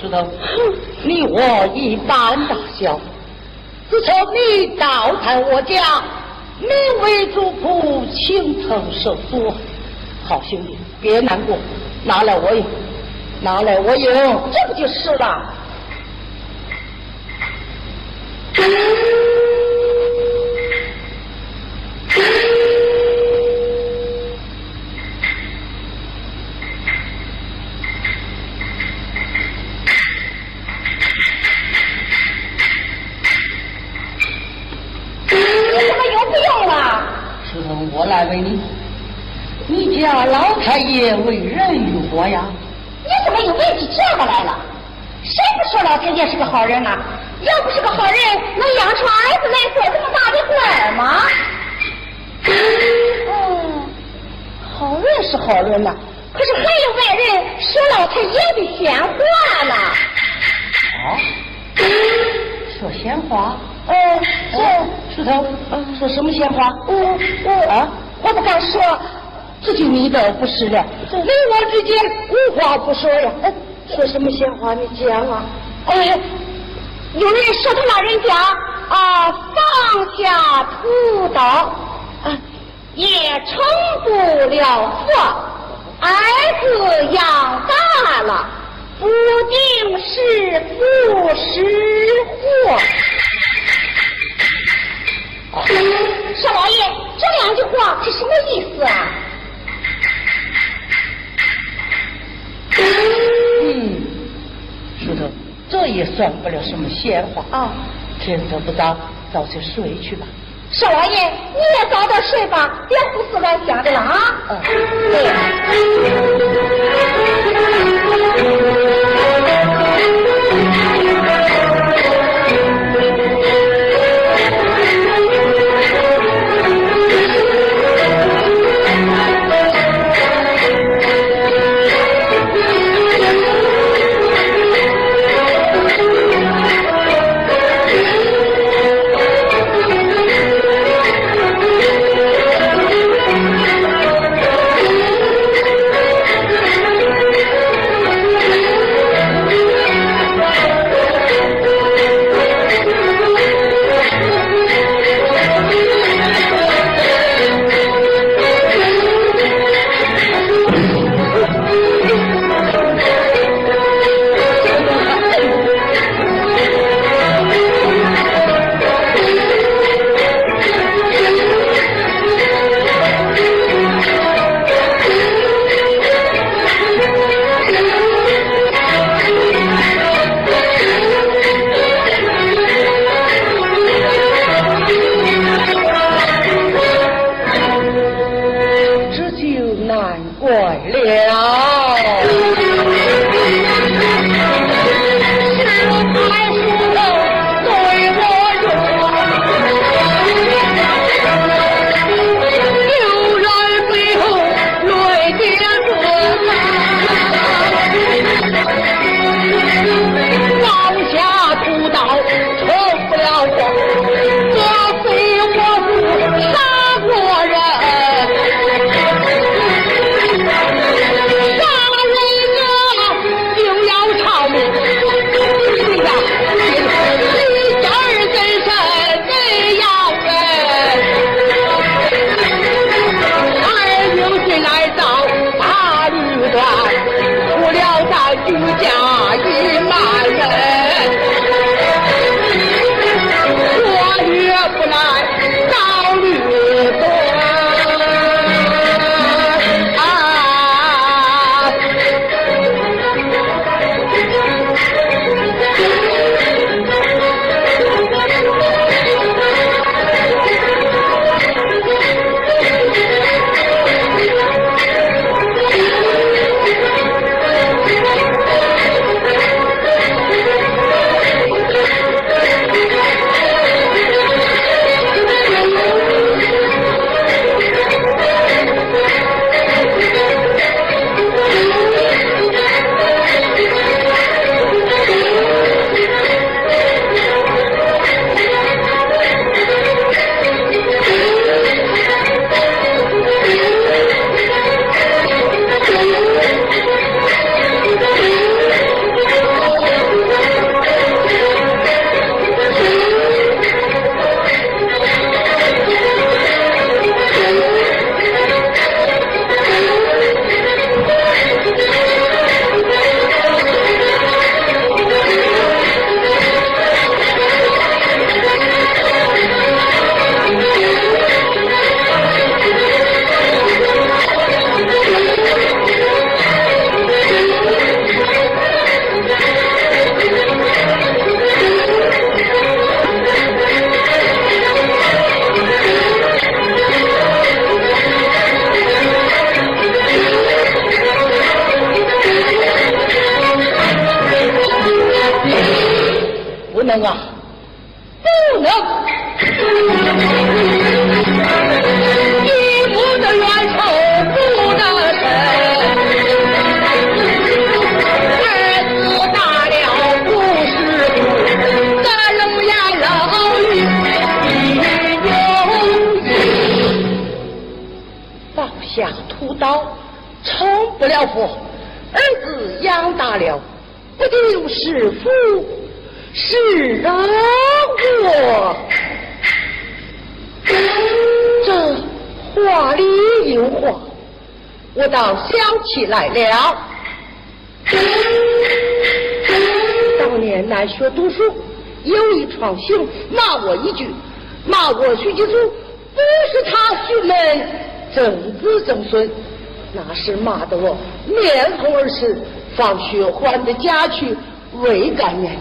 [0.00, 0.14] 石头，
[1.02, 1.36] 你我
[1.74, 3.00] 一般大小，
[3.90, 6.02] 自从你倒在我家，
[6.60, 6.68] 你
[7.02, 9.52] 为主仆，情曾受阻。
[10.24, 11.58] 好兄弟，别难过，
[12.04, 12.64] 拿来我用，
[13.40, 15.52] 拿来我用，这不就是了？
[18.54, 18.58] 你
[35.88, 37.02] 怎么又不用了？
[37.44, 38.60] 石头，我来为你。
[39.66, 42.26] 你家老太爷为人如何
[47.42, 48.16] 要不是个好人，
[48.56, 51.22] 能养出儿子来做这么大的官儿吗？
[53.28, 53.86] 嗯，
[54.78, 55.94] 好人是好人呐，
[56.32, 59.08] 可是还有外人说老太爷的闲话
[59.64, 59.74] 呢。
[59.74, 61.18] 啊？
[62.78, 63.56] 说闲话？
[63.88, 63.94] 嗯，
[65.14, 65.44] 石头，
[65.98, 66.70] 说什么闲话？
[66.88, 67.88] 嗯嗯啊，
[68.22, 68.80] 我不敢说。
[69.64, 71.16] 这就你的不是了，你
[71.52, 71.96] 我之间
[72.28, 73.30] 无话不说呀。
[73.94, 74.74] 说什么闲话？
[74.74, 75.44] 你讲啊！
[75.86, 76.18] 哎，
[77.14, 78.34] 有人说他老人家
[78.88, 81.42] 啊放下屠刀
[82.24, 82.38] 啊，
[82.94, 83.06] 也
[83.46, 83.60] 成
[84.04, 84.10] 不
[84.48, 85.12] 了佛。
[86.00, 86.08] 儿
[86.60, 86.64] 子
[87.12, 87.22] 养
[87.68, 88.46] 大了，
[88.98, 90.10] 不定是
[90.70, 90.80] 福
[91.36, 91.44] 是
[92.40, 92.42] 祸。
[96.42, 96.74] 少老爷，
[97.20, 98.90] 这两句话是什么意思啊？
[103.62, 104.11] 嗯，
[105.72, 107.72] 这也算不了什么闲话啊。
[108.20, 108.94] 天色不早，
[109.32, 110.26] 早些睡去吧。
[110.70, 114.36] 少王爷，你也早点睡吧，别胡思乱想的了啊。
[114.50, 114.60] 嗯，
[119.16, 119.31] 这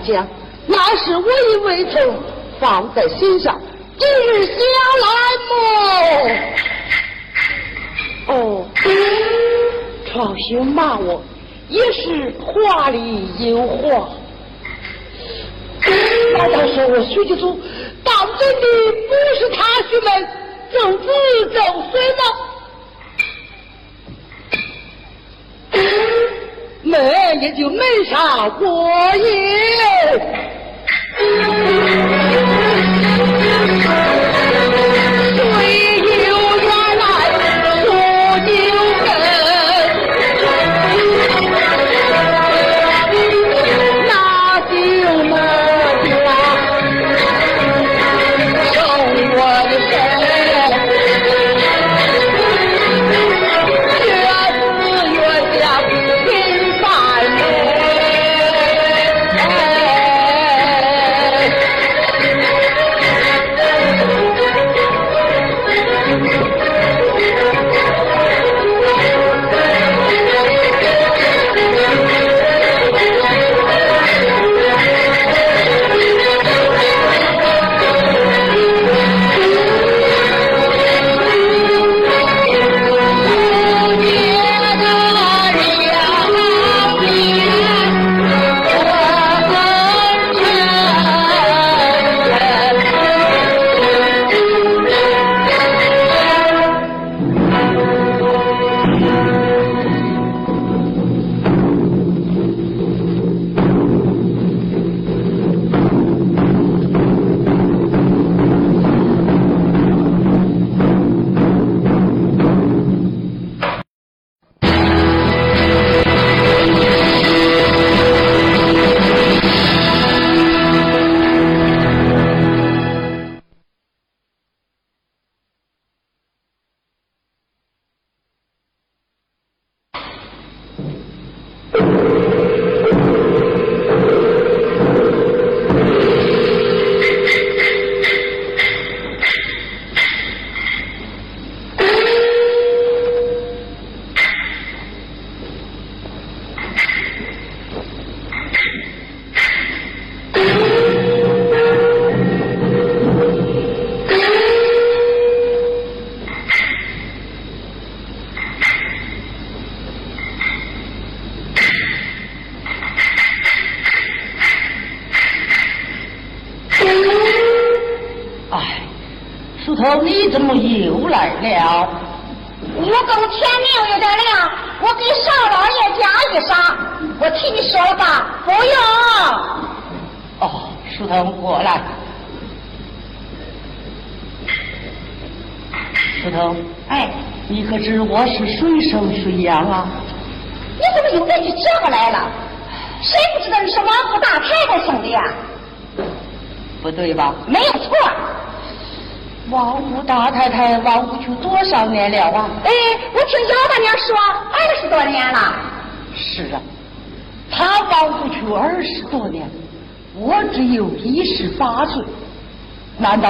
[0.06, 0.28] 将。
[0.68, 2.20] 那是我已未曾
[2.60, 3.60] 放在心上，
[3.98, 4.56] 今日想
[5.02, 5.08] 来
[5.48, 5.54] 么？
[8.28, 8.66] 哦，
[10.06, 11.22] 闯兄骂我
[11.68, 14.10] 也是话里有话。
[16.38, 17.60] 难道说我徐继祖
[18.04, 18.62] 当真的
[19.10, 20.28] 不是他兄们
[20.72, 21.08] 正子
[21.52, 21.58] 正
[21.92, 22.24] 孙吗？
[26.84, 26.98] 没
[27.42, 29.26] 也就没啥过瘾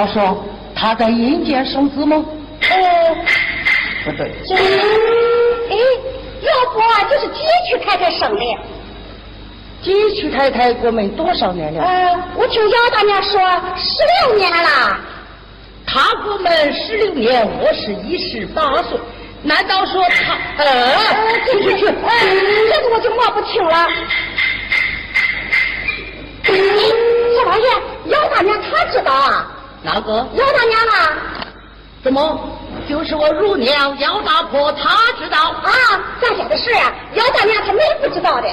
[0.02, 2.16] 难道说他在阴间生子吗？
[2.16, 3.16] 哦，
[4.04, 4.32] 不对。
[4.50, 5.76] 哎，
[6.42, 8.42] 要不就是接去太太生的。
[9.80, 11.84] 接娶太太过门多少年了？
[11.84, 13.40] 呃，我听姚大娘说
[13.76, 14.98] 十六年了。
[15.86, 18.98] 他过门十六年，我是一十八岁。
[19.44, 20.36] 难道说他？
[20.64, 20.96] 呃，
[21.46, 22.26] 去去去，哎，
[22.72, 23.88] 这个我就摸不清了。
[26.44, 27.68] 小老爷，
[28.06, 29.51] 姚大娘她知道啊？
[29.82, 30.26] 哪个？
[30.34, 31.18] 姚大娘啊？
[32.02, 32.58] 怎么？
[32.88, 35.70] 就是我乳娘姚大婆，她知道啊？
[36.20, 38.48] 咱家的事啊，姚大娘她没不知道的。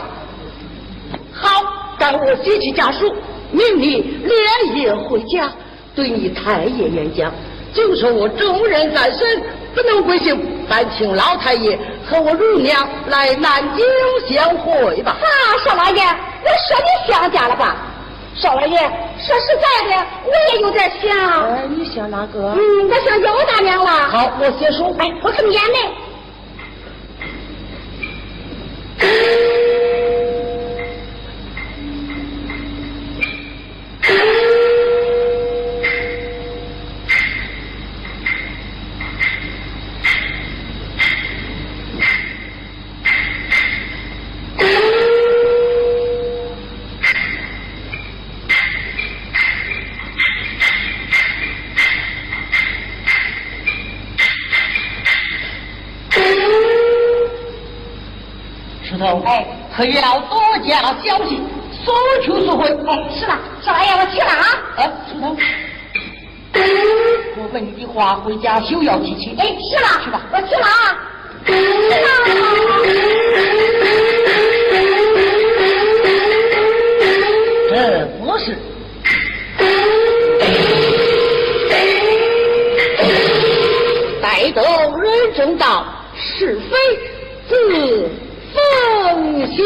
[1.33, 1.63] 好，
[1.97, 3.15] 待我写起家书，
[3.51, 5.49] 命你连夜回家，
[5.95, 7.31] 对你太爷演讲，
[7.73, 9.41] 就说我重任在身，
[9.73, 13.85] 不能归行，烦请老太爷和我乳娘来南京
[14.27, 15.17] 相会吧。
[15.19, 15.25] 啊，
[15.65, 17.75] 少老爷，我说你想家了吧？
[18.35, 18.77] 少老爷，
[19.29, 19.93] 说实在的，
[20.25, 21.07] 我也有点想。
[21.53, 22.51] 哎，你想哪个？
[22.57, 24.09] 嗯，我想姚大娘了。
[24.09, 24.91] 好，我先说。
[24.97, 25.77] 哎，我看你演嘞。
[60.69, 61.41] 要多加小心，
[61.83, 61.91] 速
[62.21, 62.67] 去速回。
[62.87, 64.45] 哎，是了，少老爷，我去了啊。
[64.77, 65.35] 哎，出头，
[67.37, 69.35] 我问你的话，回家休要提起。
[69.39, 70.95] 哎，是了，去吧我去了啊。
[77.71, 78.55] 这不是。
[84.21, 84.61] 待斗
[84.97, 85.85] 人正道，
[86.15, 86.77] 是非
[87.47, 88.09] 自
[88.53, 89.57] 分晓。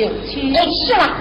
[0.00, 0.52] 下去。
[0.54, 1.16] 哎，是了，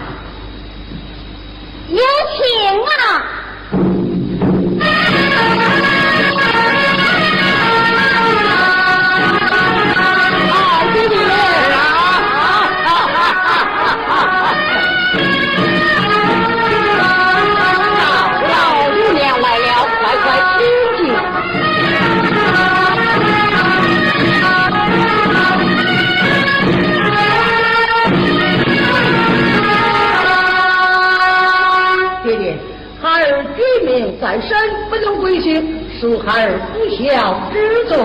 [36.33, 37.97] 儿不孝之罪。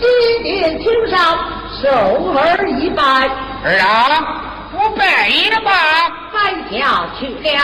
[0.00, 0.06] 爹
[0.42, 1.38] 爹请上，
[1.80, 1.88] 受
[2.34, 3.02] 儿一拜。
[3.64, 4.42] 儿啊，
[4.72, 5.70] 我拜了吧。
[6.32, 6.36] 拜
[6.76, 7.54] 下去了。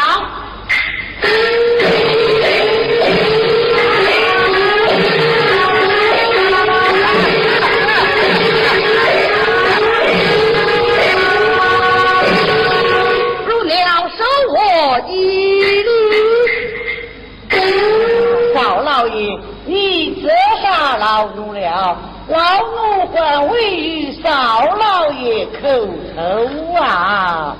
[26.20, 27.56] 头啊！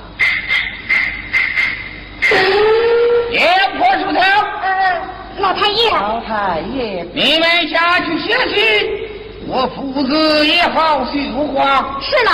[3.31, 3.39] 也
[3.77, 4.19] 破书头，
[4.61, 5.01] 呃，
[5.39, 8.59] 老太爷，老太爷，你们下去歇息，
[9.47, 11.99] 我父子也好叙话。
[12.01, 12.31] 是了，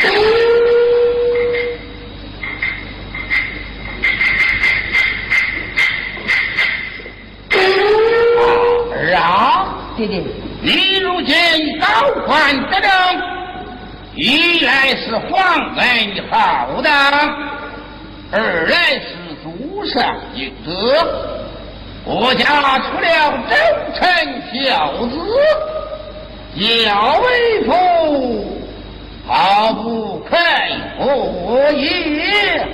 [0.00, 0.74] 儿
[10.00, 11.36] 你如今
[11.80, 11.86] 高
[12.24, 12.88] 官得政，
[14.14, 15.84] 一来是皇恩
[16.30, 16.92] 浩荡，
[18.30, 20.70] 二来是祖上应得。
[22.04, 23.56] 国家出了忠
[23.96, 24.04] 臣
[24.52, 25.18] 孝子，
[26.84, 27.26] 要为
[27.64, 27.72] 父，
[29.26, 30.36] 毫不佩
[30.96, 31.02] 服
[31.76, 32.66] 也。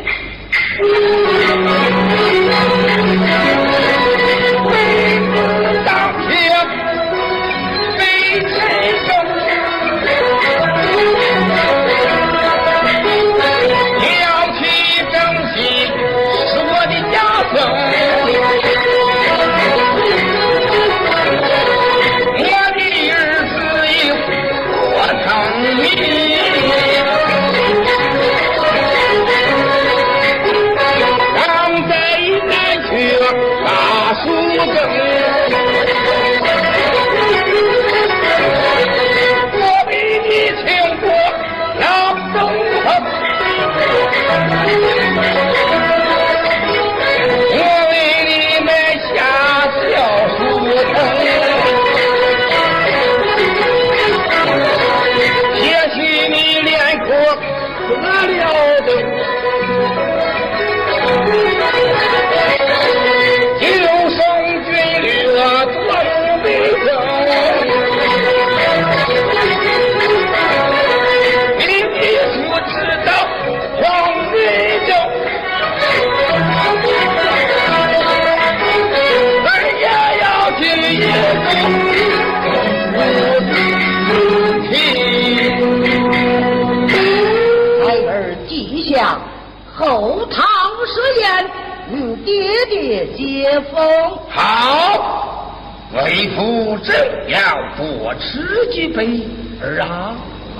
[93.62, 94.18] 风。
[94.30, 95.48] 好，
[95.94, 96.94] 为父正
[97.28, 97.38] 要
[97.76, 99.22] 多吃几杯
[99.62, 100.14] 儿啊！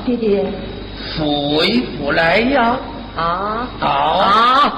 [0.07, 0.45] 弟弟
[1.17, 2.77] 父为父来呀！
[3.17, 4.74] 啊好啊！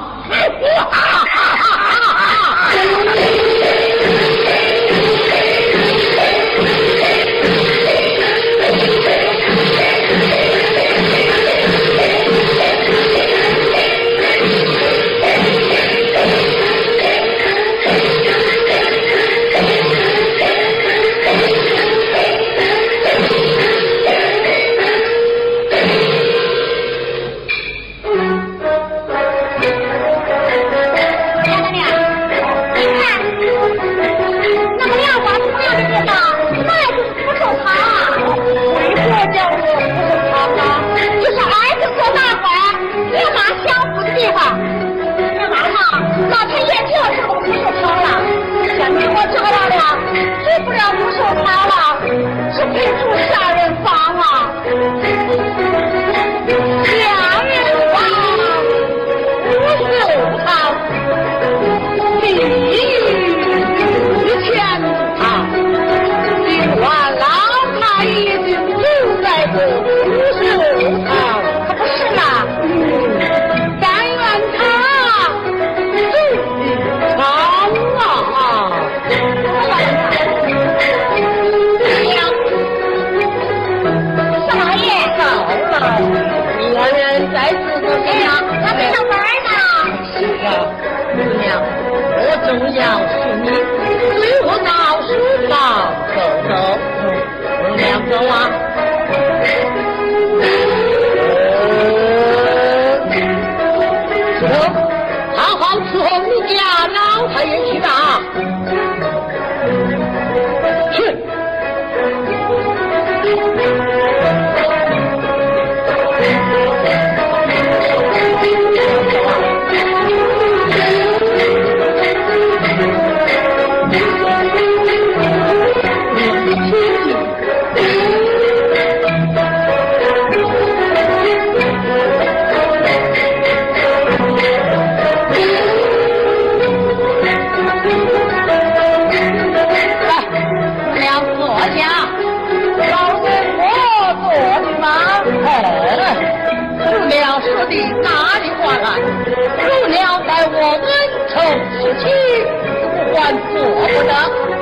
[153.26, 154.12] 不管做不得。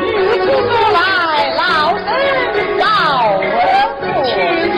[0.00, 0.98] 如此说来，
[1.56, 1.60] 老
[1.98, 2.06] 身
[2.78, 2.82] 饶
[3.36, 3.56] 我
[4.24, 4.32] 去
[4.74, 4.76] 做。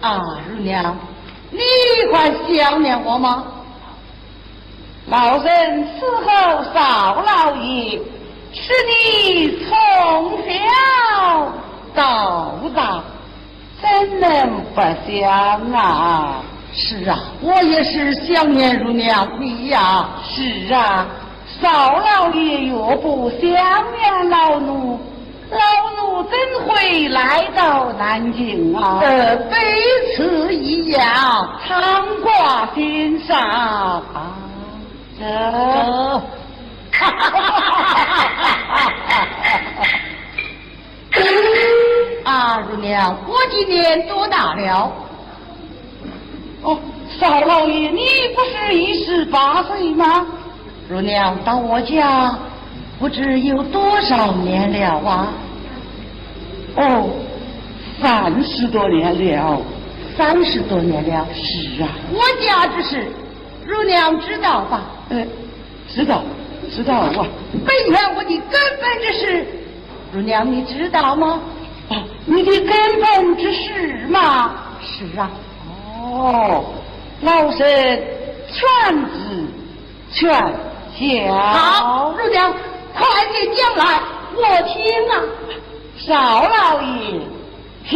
[0.00, 0.96] 啊，乳娘，
[1.50, 1.58] 你
[2.12, 2.14] 还
[2.54, 3.44] 想念我吗？
[5.06, 6.26] 老人伺候
[6.72, 6.76] 少
[7.24, 7.98] 老爷，
[8.52, 9.72] 是你从
[10.46, 10.46] 小
[11.98, 13.02] 到大，
[13.82, 14.80] 怎能不
[15.10, 15.26] 想
[15.72, 16.40] 啊？
[16.72, 20.08] 是啊，我也是想念如娘你呀。
[20.24, 21.04] 是啊，
[21.60, 25.00] 少老爷若不想念老奴，
[25.50, 25.58] 老
[25.96, 26.30] 奴怎
[26.68, 29.00] 会来到南京啊？
[29.02, 29.56] 呃非
[30.16, 34.02] 此一样，常挂心上啊。
[35.18, 35.24] 这，
[42.24, 44.92] 啊，姑娘，我今年多大了？
[46.62, 46.78] 哦，
[47.18, 48.00] 少老爷，你
[48.34, 50.26] 不是一十八岁吗？
[50.88, 52.36] 如娘到我家
[52.98, 55.32] 不知有多少年了啊？
[56.76, 57.10] 哦，
[58.00, 59.60] 三十多年了，
[60.16, 61.26] 三十多年了。
[61.34, 63.06] 是啊，我家之事，
[63.66, 64.82] 如娘知道吧？
[65.10, 65.24] 呃，
[65.88, 66.22] 知道，
[66.74, 67.26] 知道啊。
[67.64, 69.46] 本院我的根本之事，
[70.12, 71.40] 乳娘你知道吗？
[71.90, 74.52] 哦，你的根本之事嘛？
[74.80, 75.30] 是啊。
[76.00, 76.64] 哦，
[77.22, 77.58] 老身
[78.52, 78.58] 全
[79.12, 79.46] 知
[80.12, 80.30] 全
[80.96, 81.34] 晓。
[81.34, 82.52] 好，乳娘，
[82.94, 84.00] 快给讲来，
[84.36, 84.76] 我听
[85.10, 85.12] 啊。
[85.98, 87.20] 少老爷
[87.88, 87.90] 听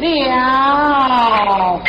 [0.00, 1.80] 了。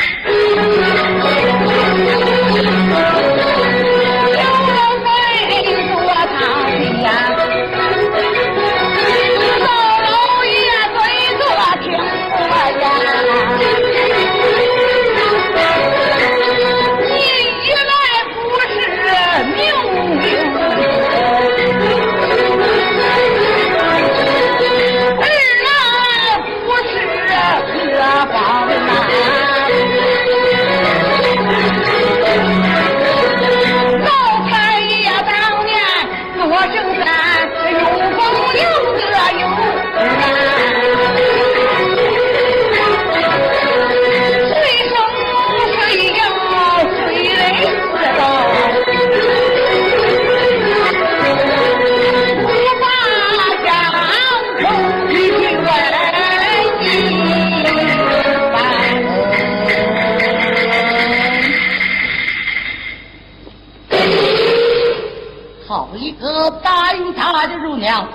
[67.87, 68.05] 娘！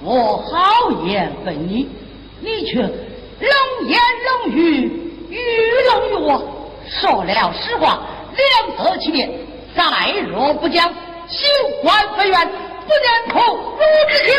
[0.00, 1.88] 我好言问你，
[2.40, 2.90] 你却冷
[3.86, 4.90] 言冷语，
[5.30, 5.38] 愚
[5.88, 6.42] 弄于我。
[7.00, 8.02] 说了实话，
[8.36, 9.28] 两得其面；
[9.76, 9.82] 再
[10.22, 10.92] 若不讲，
[11.28, 11.46] 休
[11.82, 13.38] 官非愿，不念苦
[13.78, 14.32] 如之情。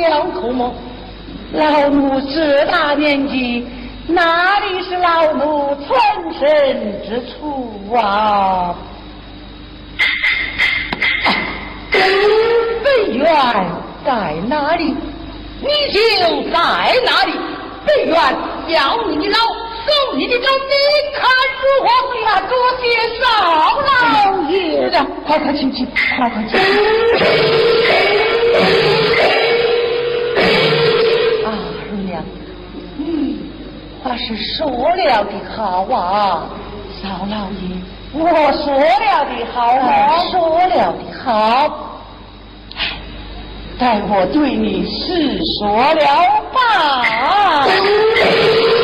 [0.00, 0.72] 江口吗？
[1.52, 3.66] 老奴这大年纪，
[4.06, 6.00] 哪里是老奴存
[6.38, 8.74] 身之处啊？
[12.82, 13.26] 北院
[14.04, 14.96] 在哪里？
[15.60, 16.00] 你就
[16.50, 16.58] 在
[17.04, 17.32] 哪里？
[17.84, 18.16] 本院
[18.68, 19.38] 要你的老，
[19.84, 20.74] 送你的走，你
[21.14, 21.28] 看
[21.60, 21.86] 如何？
[22.24, 22.82] 呀，多谢
[23.20, 23.22] 少
[23.82, 23.90] 老
[24.50, 24.94] 爷的，
[25.26, 25.86] 快快请进，
[26.16, 26.52] 快快请。
[34.12, 36.44] 他是说了的好啊，
[37.00, 37.80] 少老爷，
[38.12, 38.20] 我
[38.52, 40.18] 说了的好吗？
[40.30, 41.66] 说了的好，
[43.78, 46.04] 待我对你是说了
[46.52, 47.66] 吧。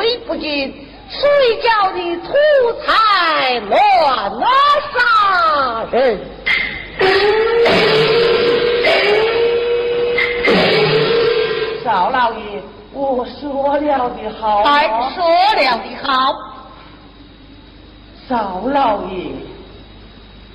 [0.00, 0.72] 罪不尽，
[1.10, 1.28] 谁
[1.62, 2.32] 叫你土
[2.80, 3.78] 财乱
[4.94, 6.18] 杀人？
[11.84, 12.62] 赵老爷，
[12.94, 15.22] 我说了的好，还说
[15.54, 16.34] 了的好。
[18.26, 19.34] 赵老爷，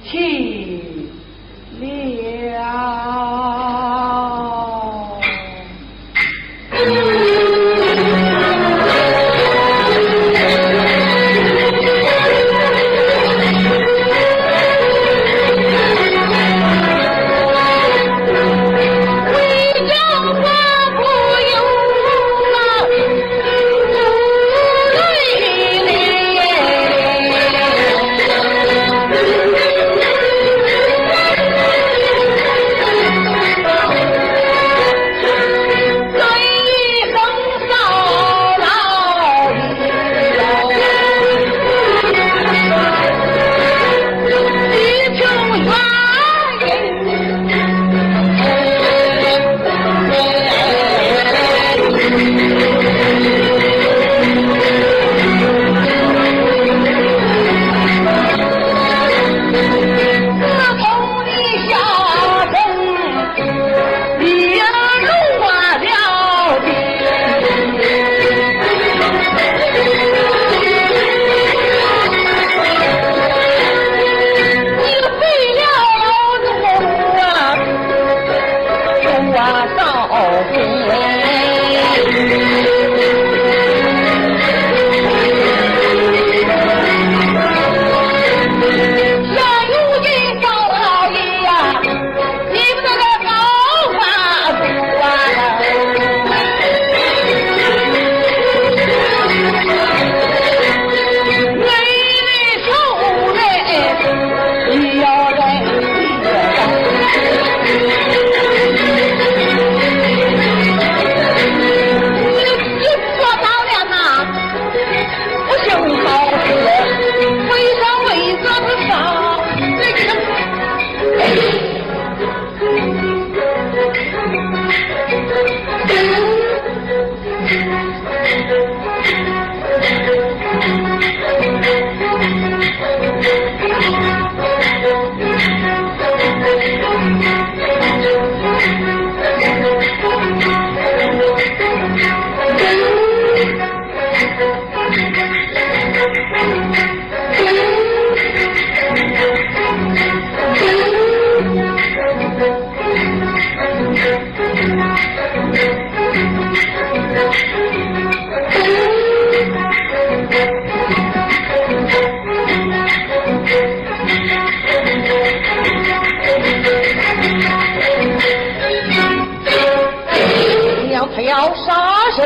[0.03, 1.07] 听
[1.79, 2.55] 了。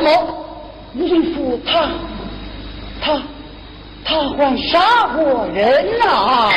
[0.09, 0.45] 么？
[0.91, 1.87] 女夫他
[2.99, 3.21] 他
[4.03, 6.49] 他还杀过人呐！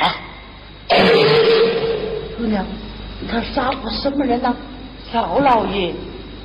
[0.00, 0.16] 啊！
[2.38, 2.64] 姑娘，
[3.30, 4.56] 他杀过什么人呢？
[5.12, 5.92] 少老爷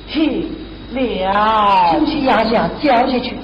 [0.06, 0.46] 去
[0.92, 3.34] 了，请去衙下交下去。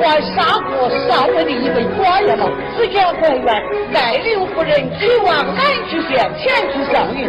[0.00, 2.48] 他还杀过少爷的一位官员了。
[2.76, 3.62] 自家官员
[3.92, 5.58] 带领夫人去往安
[5.88, 7.28] 区县前去上运，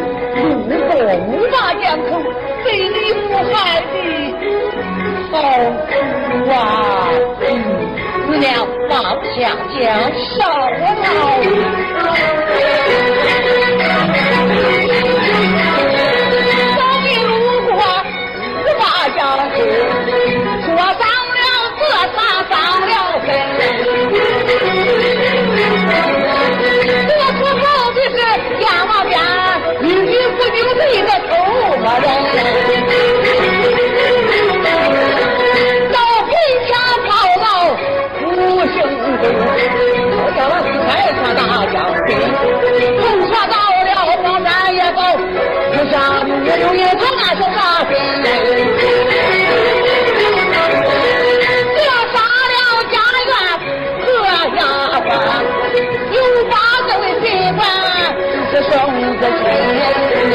[0.70, 0.92] 路过
[1.28, 2.10] 五马江口，
[2.64, 3.94] 被李府害的
[5.32, 5.34] 好
[5.88, 5.92] 苦
[6.52, 6.54] 啊！
[7.42, 7.48] 嗯，
[8.26, 8.48] 姑娘
[8.90, 8.92] 放
[9.36, 9.38] 下
[9.78, 9.80] 江
[10.38, 10.38] 少
[10.70, 10.82] 了。
[41.60, 42.16] 才下大江水，
[43.00, 43.92] 碰下到了
[44.24, 45.02] 黄山也走，
[45.74, 47.92] 不下我有一头那是啥身？
[51.76, 51.80] 这
[52.14, 52.18] 杀
[52.50, 52.58] 了
[52.90, 52.96] 家
[53.28, 53.32] 园
[54.06, 54.32] 和衙
[55.04, 55.12] 官，
[56.12, 56.16] 又
[56.46, 56.54] 把
[56.88, 57.28] 这位宾
[57.58, 57.60] 官
[58.52, 58.72] 是生
[59.20, 59.40] 子亲
[60.32, 60.34] 呀。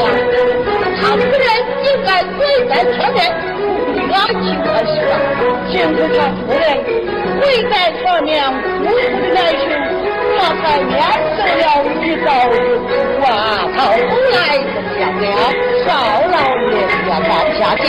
[1.01, 1.45] 他夫人
[1.83, 2.39] 应该跪
[2.69, 3.17] 在床边，
[4.07, 5.11] 我请他是吧？
[5.71, 6.63] 见着他夫人
[7.41, 8.93] 跪在床面，苦苦
[9.33, 9.43] 的哀
[10.65, 10.91] 外面
[11.37, 11.63] 受了
[12.01, 12.87] 一刀之苦
[13.23, 13.29] 啊！
[13.75, 13.87] 他后
[14.31, 15.23] 来就想了，
[15.85, 15.87] 少
[16.25, 16.35] 老
[16.71, 16.73] 爷
[17.07, 17.85] 要放下江。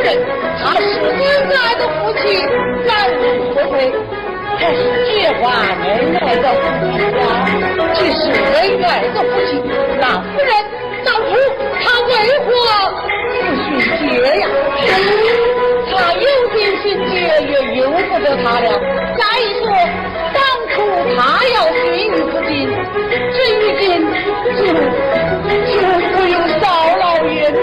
[0.00, 0.16] 夫人，
[0.62, 1.20] 他是恩
[1.52, 2.40] 爱的夫妻，
[2.86, 3.22] 难入
[3.54, 3.92] 何罪？
[4.56, 6.82] 还是结婚恩爱的夫妻
[7.18, 7.22] 呀？
[7.94, 9.60] 既是恩爱的夫妻，
[10.00, 10.48] 那夫人
[11.04, 11.22] 当初
[11.82, 12.10] 他为
[12.40, 12.48] 何
[13.28, 13.68] 不许
[13.98, 14.10] 结
[14.40, 14.42] 呀？
[15.92, 16.18] 他有
[16.54, 17.12] 心寻结，
[17.46, 18.66] 也由不得他了。
[19.18, 19.22] 再
[19.58, 19.62] 说，
[20.32, 20.40] 当
[20.70, 20.74] 初
[21.14, 21.84] 他要寻
[22.30, 22.50] 自尽，
[23.34, 23.84] 这如今
[24.56, 24.60] 就
[25.66, 25.72] 就
[26.08, 26.64] 只有少
[26.98, 27.60] 老爷你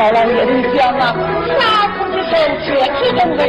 [0.00, 1.12] 少老爷，你想啊，
[1.60, 1.60] 杀
[1.92, 2.32] 父之仇，
[2.64, 3.40] 血之动人，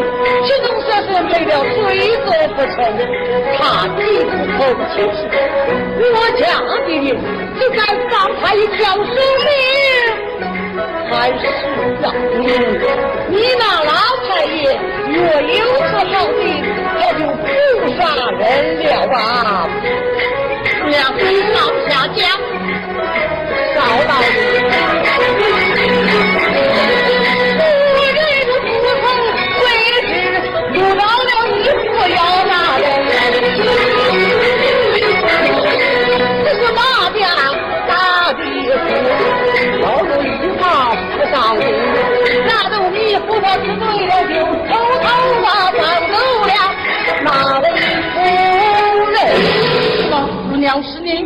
[0.43, 1.79] 岂能说是为了罪
[2.25, 2.75] 恶不成？
[3.57, 4.59] 他既不口
[4.91, 5.17] 其实，
[6.11, 7.07] 我家的人
[7.57, 7.79] 就该
[8.09, 9.15] 放他一条生
[9.45, 9.47] 命。
[11.09, 11.41] 还是
[12.03, 12.43] 啊，嗯，
[13.29, 13.89] 你那老
[14.27, 14.59] 太爷
[15.07, 15.55] 若有
[15.87, 16.43] 此好心，
[16.99, 17.19] 他就
[17.79, 17.99] 不杀
[18.29, 18.41] 人
[18.83, 19.17] 了啊！
[20.89, 21.21] 两腿
[21.53, 21.55] 放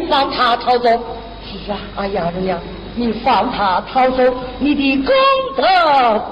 [0.10, 0.90] 放他逃走。
[1.46, 2.60] 是啊，哎呀，姑娘，
[2.96, 4.24] 你放他逃走，
[4.60, 5.14] 你的功
[5.56, 5.64] 德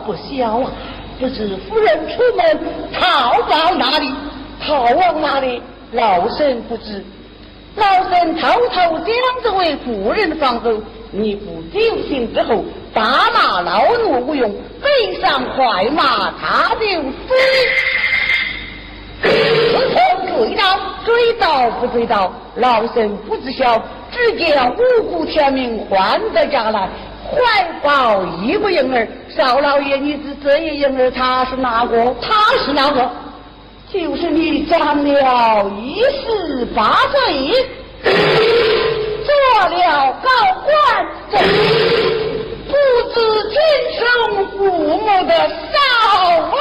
[0.06, 0.72] 不小啊！
[1.20, 2.60] 不知夫人出门
[2.92, 4.12] 逃到哪里？
[4.66, 5.62] 逃往哪里？
[5.92, 7.04] 老身不知。
[7.76, 9.08] 老身偷偷将
[9.44, 10.82] 这位妇人放走，
[11.12, 14.52] 你不丢心之后，大马劳奴无用，
[14.82, 17.14] 背上快马他就死。
[20.38, 23.82] 追到，追到不追到，老身不知晓。
[24.12, 26.88] 只见五谷天明换在家来，
[27.32, 29.08] 怀抱一个婴儿。
[29.36, 32.14] 少老爷，你知这一婴儿他是哪个？
[32.22, 33.10] 他是哪个？
[33.92, 37.52] 就是你长了一十八岁，
[39.24, 39.30] 做
[39.70, 40.30] 了高
[40.66, 40.74] 官，
[42.68, 42.74] 不
[43.14, 43.16] 知
[43.50, 43.56] 亲
[44.00, 44.02] 生
[44.52, 44.60] 父
[44.98, 45.78] 母的少
[46.40, 46.54] 老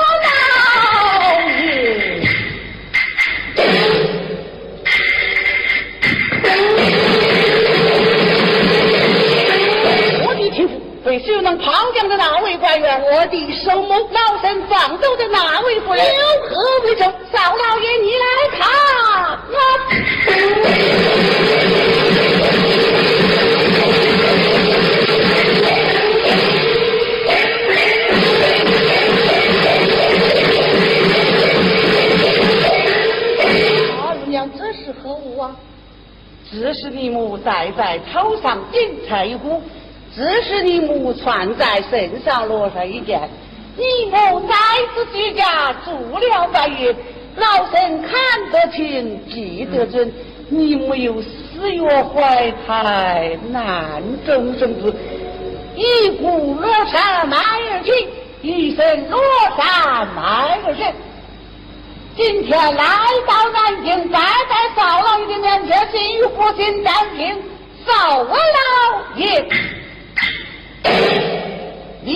[11.02, 17.12] 亲父被修能跑将的哪位官员，我的首母老身放走的哪位夫人，有何为证？
[17.32, 18.26] 少老爷，你来
[18.56, 18.60] 看。
[33.98, 35.56] 二娘，这是何物啊？
[36.50, 39.34] 这是你母戴在头上顶彩一
[40.14, 43.20] 股，这是你母穿在身上落上一件。
[43.76, 44.54] 你母在
[44.94, 46.94] 此居家住了半月，
[47.36, 48.10] 老身看
[48.50, 50.12] 得清，记得准。
[50.48, 54.94] 你母有四月怀胎，难终生子，
[55.74, 58.08] 一股落山埋儿去，
[58.42, 59.18] 一身落
[59.56, 60.84] 山埋儿去。
[62.14, 62.84] 今天来
[63.26, 67.34] 到南京，拜在少老爷的面前，心与父亲担听
[67.86, 68.36] 少老
[69.16, 69.48] 爷，
[72.04, 72.12] 你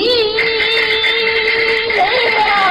[1.96, 2.02] 来
[2.36, 2.65] 了。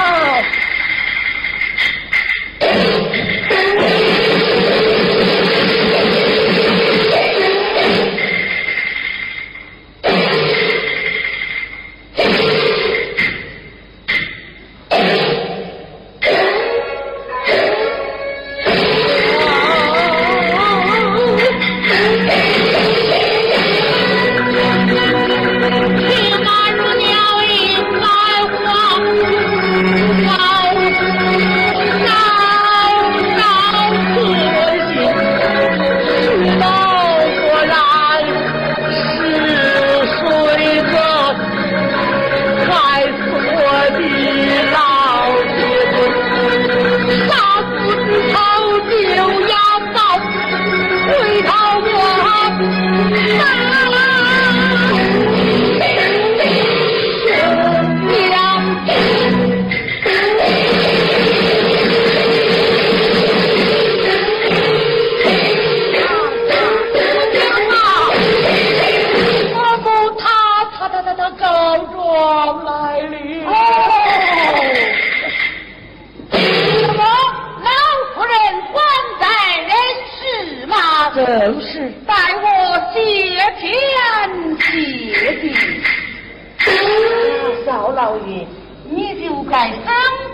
[88.06, 88.46] 少老爷，
[88.88, 89.82] 你就该升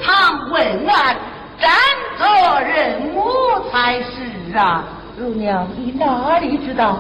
[0.05, 1.17] 堂问案，
[1.59, 1.71] 站
[2.19, 3.25] 着任务
[3.71, 4.85] 才是啊。
[5.17, 6.99] 乳娘，你哪里知道？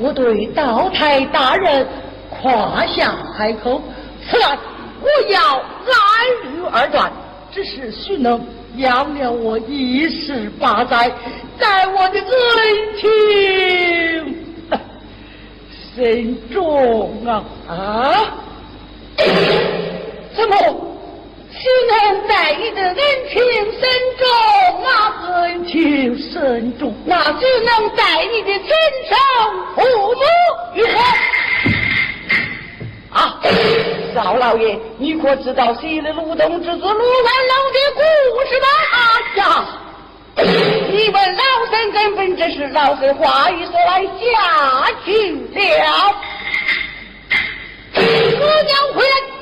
[0.00, 1.86] 我对道台大人
[2.28, 3.80] 夸下海口，
[4.28, 4.58] 此来
[5.00, 5.94] 我要来
[6.42, 7.12] 日二断，
[7.52, 8.44] 只是许能
[8.78, 11.12] 养了我一十八载，
[11.56, 12.26] 在我的恩
[12.98, 13.08] 情
[15.94, 18.14] 深重啊啊！
[20.40, 20.56] 怎么？
[21.52, 21.58] 岂
[21.90, 22.96] 能在你的恩
[23.28, 23.38] 情
[23.72, 23.80] 深
[24.16, 24.24] 重
[24.86, 24.88] 啊？
[25.26, 28.68] 恩情深重，那只能在你的亲
[29.06, 29.12] 生
[29.74, 30.14] 父母
[30.72, 30.98] 与何？
[33.10, 33.38] 啊，
[34.14, 38.00] 少老爷，你可知道昔日鲁东之子鲁安楼的故
[38.48, 38.66] 事吗？
[38.92, 38.98] 啊
[39.36, 39.42] 呀！
[40.90, 46.14] 你问老身根本这是老身话语说来下去了。
[47.92, 49.39] 姑娘回来。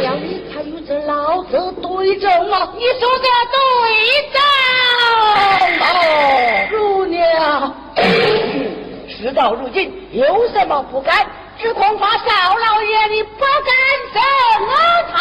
[0.00, 2.68] 娘，你看有这老子对证吗？
[2.76, 3.58] 你说的对
[4.32, 4.36] 证
[5.80, 5.84] 哦，
[6.70, 7.20] 乳娘。
[9.08, 11.26] 事到如今，有什么不敢？
[11.58, 13.76] 只恐怕少老爷你不敢
[14.12, 14.20] 升
[15.12, 15.16] 堂。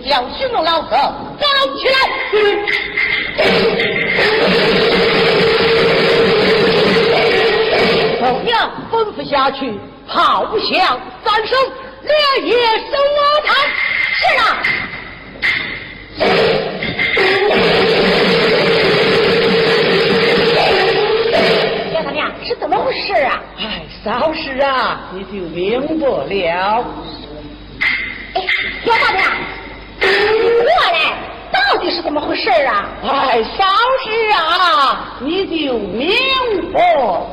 [0.00, 0.96] 叫徐龙老哥
[1.38, 1.46] 走
[1.78, 1.94] 起来！
[8.20, 9.78] 众 娘吩咐下去，
[10.08, 11.58] 炮响三声，
[12.02, 12.56] 连夜
[12.90, 13.48] 收瓦台。
[14.14, 14.42] 是啊。
[21.92, 23.42] 廖么娘是怎么回事啊？
[23.58, 26.84] 哎，稍时啊，你就明白了。
[28.34, 28.42] 哎，
[28.84, 29.30] 廖大娘。
[30.02, 30.96] 过来，
[31.52, 32.88] 到底是怎么回事啊？
[33.04, 33.64] 哎，少
[34.04, 36.10] 时啊，你就明
[36.72, 37.26] 白了。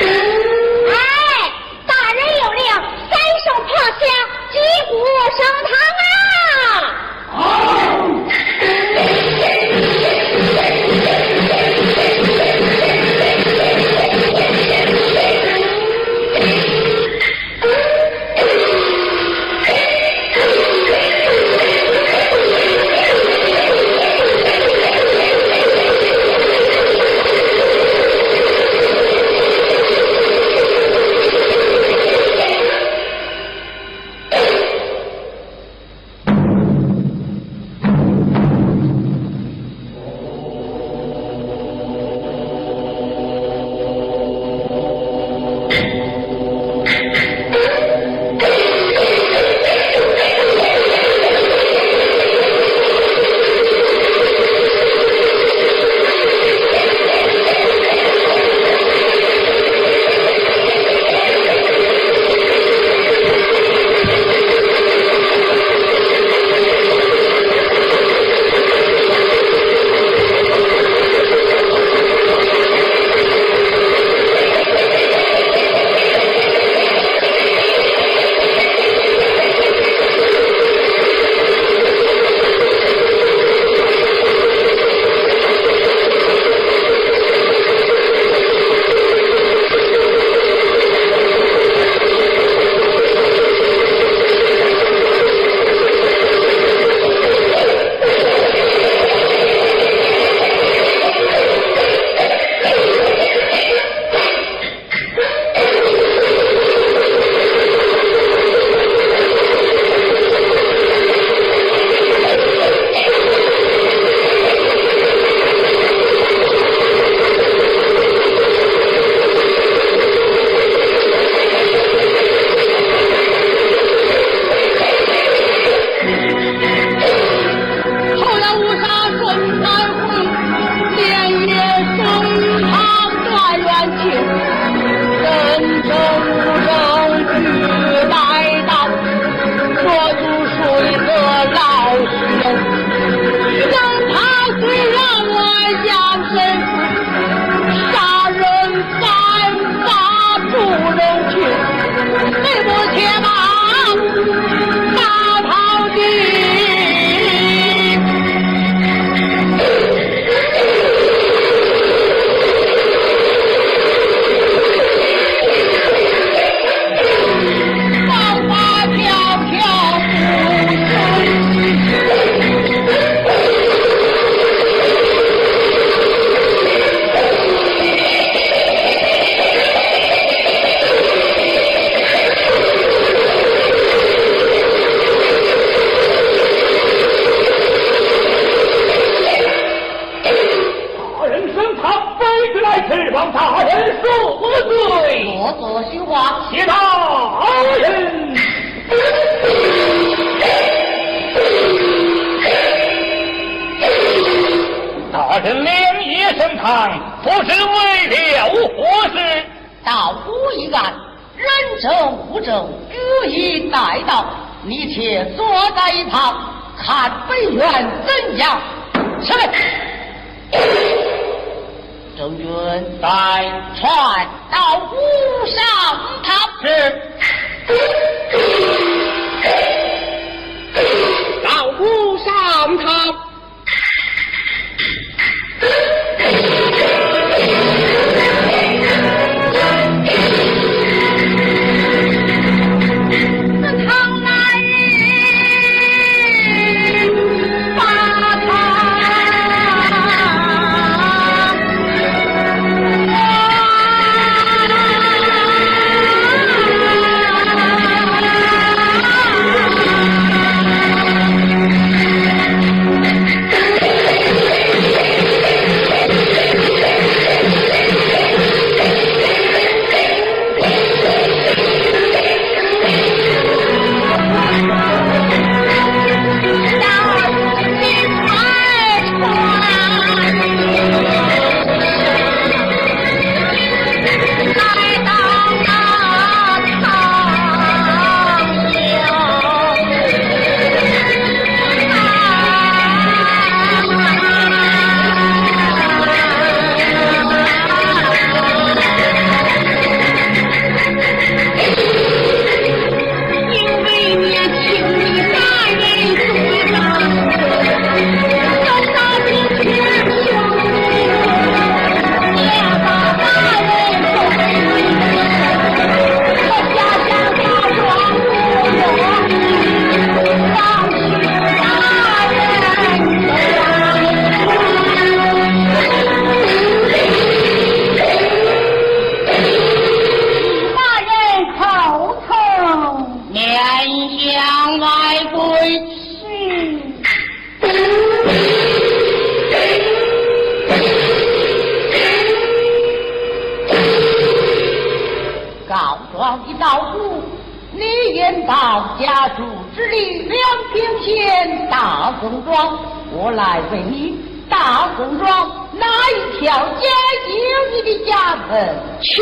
[0.00, 0.92] 哎，
[1.86, 2.62] 大人有令，
[3.10, 3.12] 三
[3.44, 3.68] 声炮
[3.98, 4.00] 响，
[4.52, 4.54] 击
[4.88, 4.92] 鼓
[5.36, 5.70] 升堂
[6.04, 7.42] 啊！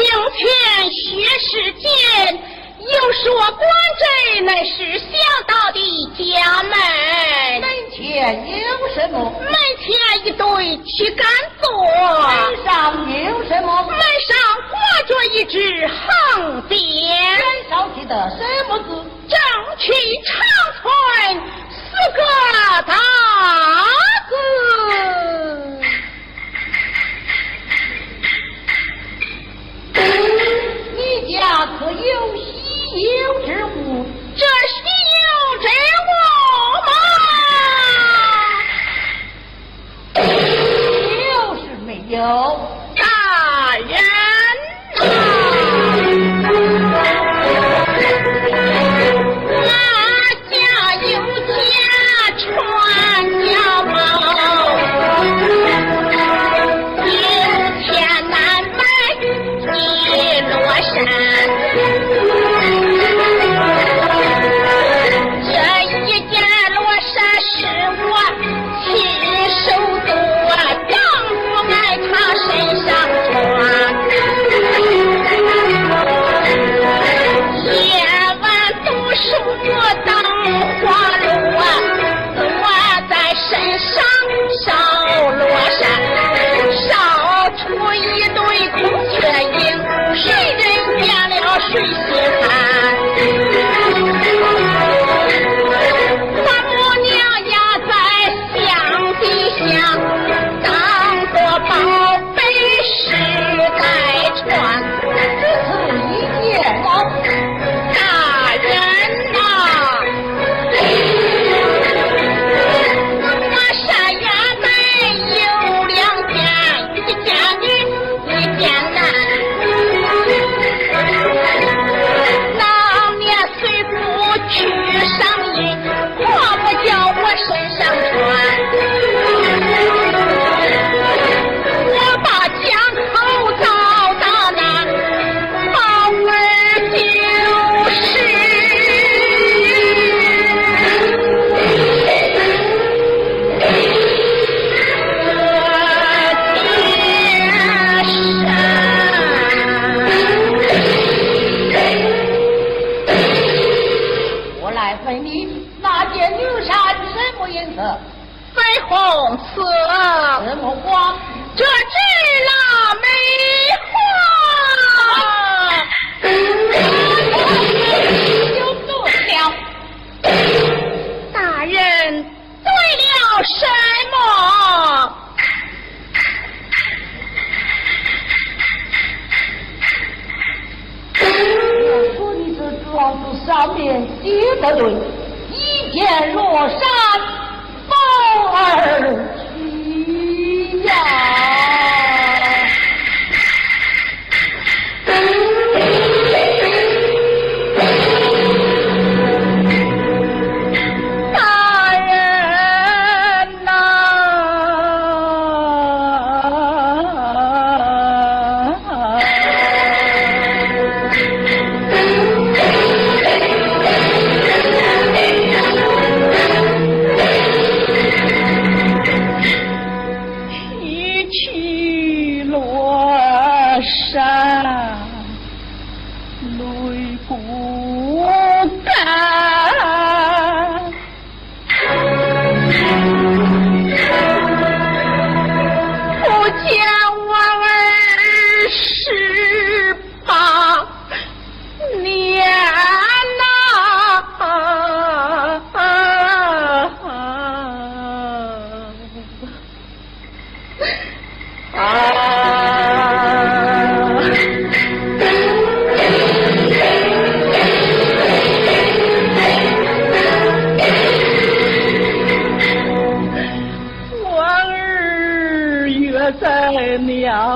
[0.06, 0.46] 门前
[0.92, 1.88] 学石阶，
[2.80, 3.60] 又说关
[3.98, 5.04] 镇乃是孝
[5.46, 5.78] 道的
[6.16, 6.70] 家门。
[7.60, 7.96] 门前
[8.60, 8.64] 有
[8.94, 9.14] 什么？
[9.40, 9.50] 门
[9.80, 9.86] 前
[10.24, 11.26] 一堆旗杆
[11.60, 11.66] 座。
[11.82, 12.70] 门上
[13.10, 13.82] 有什么？
[13.82, 14.36] 门上
[14.70, 14.78] 挂
[15.08, 16.70] 着一只横匾。
[17.38, 18.38] 人少记得什
[18.68, 18.88] 么字？
[19.28, 19.36] 正
[19.78, 19.84] 气
[20.24, 20.32] 长
[20.80, 20.84] 存
[21.70, 21.74] 四
[22.12, 22.20] 个
[22.86, 22.94] 大
[24.28, 25.25] 字。
[31.78, 32.40] 可有稀
[33.18, 33.76] 有之物？
[34.36, 34.76] 这稀
[35.22, 35.28] 有
[35.60, 35.66] 之
[36.02, 36.08] 物
[36.86, 36.88] 吗？
[40.14, 42.16] 就是没有。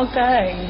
[0.00, 0.69] Okay.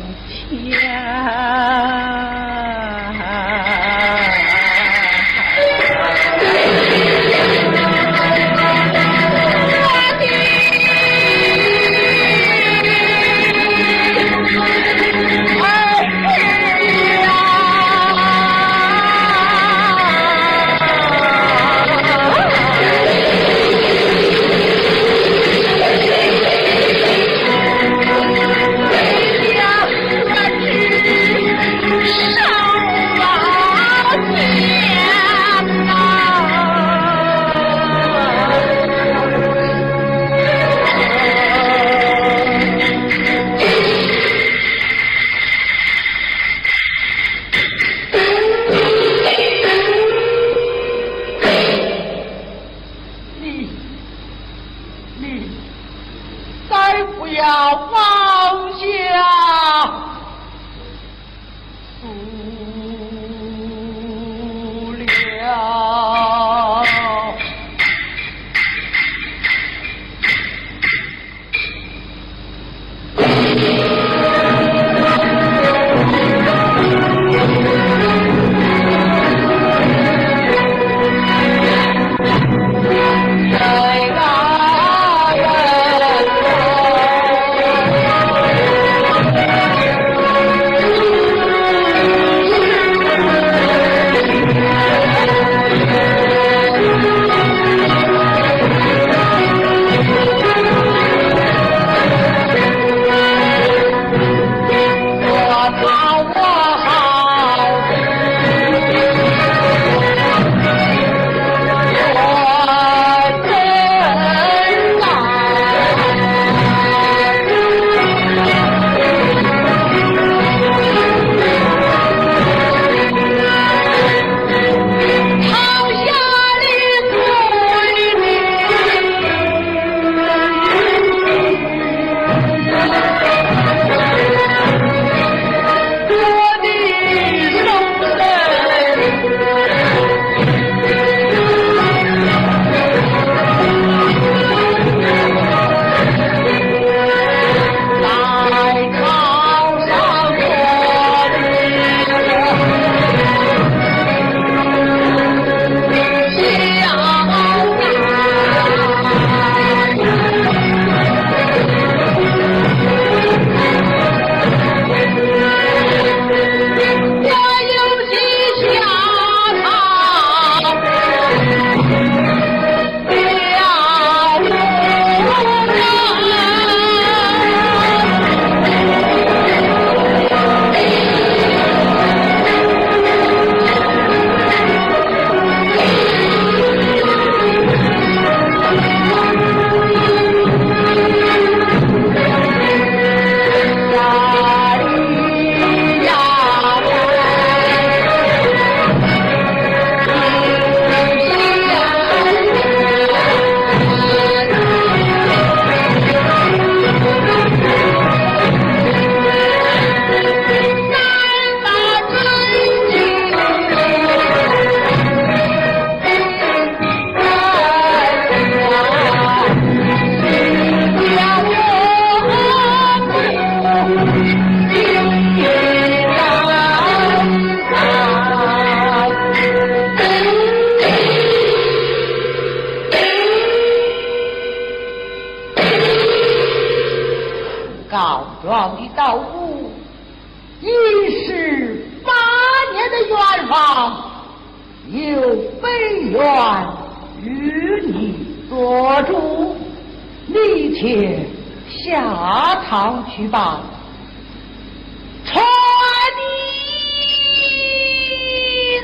[250.26, 251.26] 你且
[251.68, 253.60] 下堂去吧。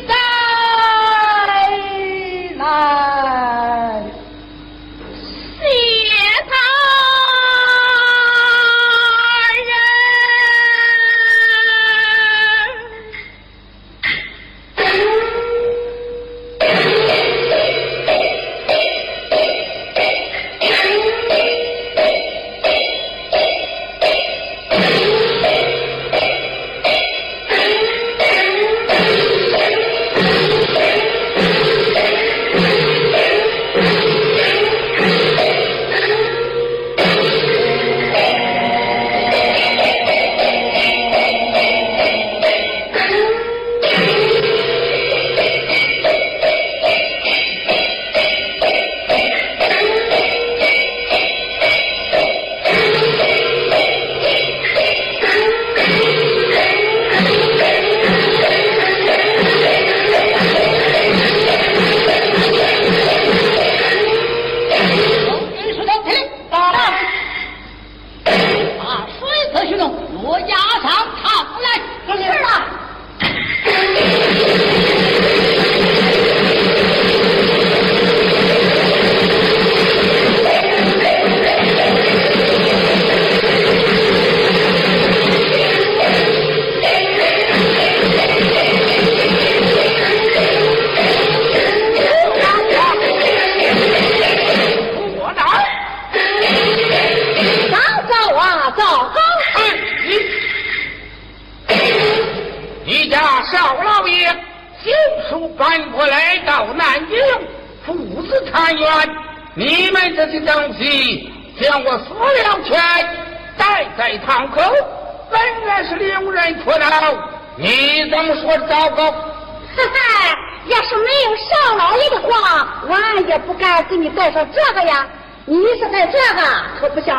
[0.07, 0.15] 在
[2.57, 3.16] 来。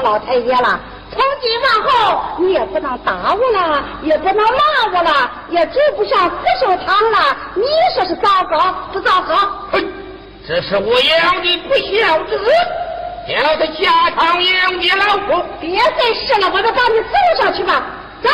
[0.08, 0.80] 老太爷了。
[1.12, 7.36] 从今往后，你也不能打我了，也不能骂我了，也住不上福寿堂了。
[7.56, 7.64] 你
[7.94, 9.36] 说是糟糕不糟糕？
[9.72, 9.86] 哼，
[10.48, 12.50] 这是我养的不孝之子，
[13.28, 15.46] 叫他下堂养你老婆。
[15.60, 17.84] 别再试了，我就把你送上去吧。
[18.24, 18.30] 走。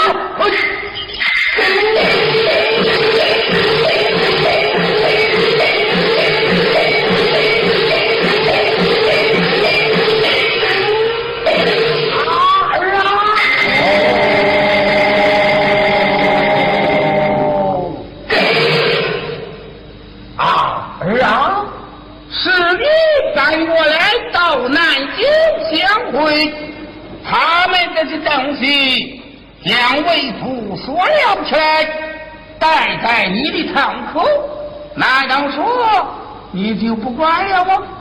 [36.76, 37.93] 就不管了我？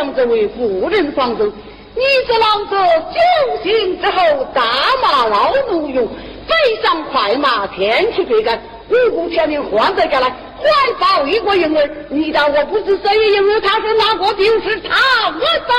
[0.00, 1.44] 将这位妇人放走。
[1.44, 2.74] 你这老者
[3.10, 3.18] 酒
[3.62, 4.62] 醒之后大
[5.02, 6.08] 骂老奴用，
[6.48, 8.58] 飞上快马前去追赶，
[8.88, 10.66] 无故前面换得下来，怀
[10.98, 11.90] 抱一个婴儿。
[12.08, 14.32] 你当我不知这一婴儿他是哪个？
[14.32, 14.96] 就是他，
[15.28, 15.76] 我当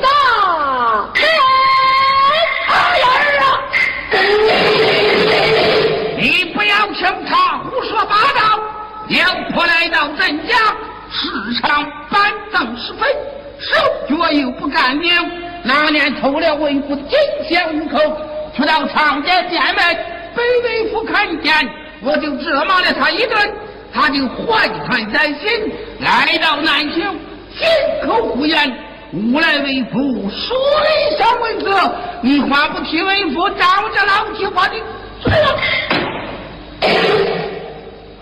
[0.00, 0.08] 大。
[6.16, 8.62] 你不要听他胡说八道。
[9.08, 10.54] 妖婆来到镇家，
[11.18, 13.08] 时常板凳时分，
[13.58, 13.76] 手
[14.08, 15.10] 脚又不干净。
[15.64, 17.18] 那年偷了为父金
[17.48, 17.98] 钱五口，
[18.56, 19.96] 去到长家店门，
[20.36, 21.52] 被为父看见，
[22.02, 23.52] 我就责骂了他一顿，
[23.92, 27.02] 他就怀恨在心，来到南京，
[27.52, 27.66] 信
[28.06, 28.84] 口胡言。
[29.10, 31.64] 吾来为父，水上为子。
[32.20, 34.74] 你话不听为父，照着老提话的。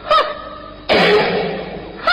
[0.05, 0.15] 哼，
[2.05, 2.09] 哼，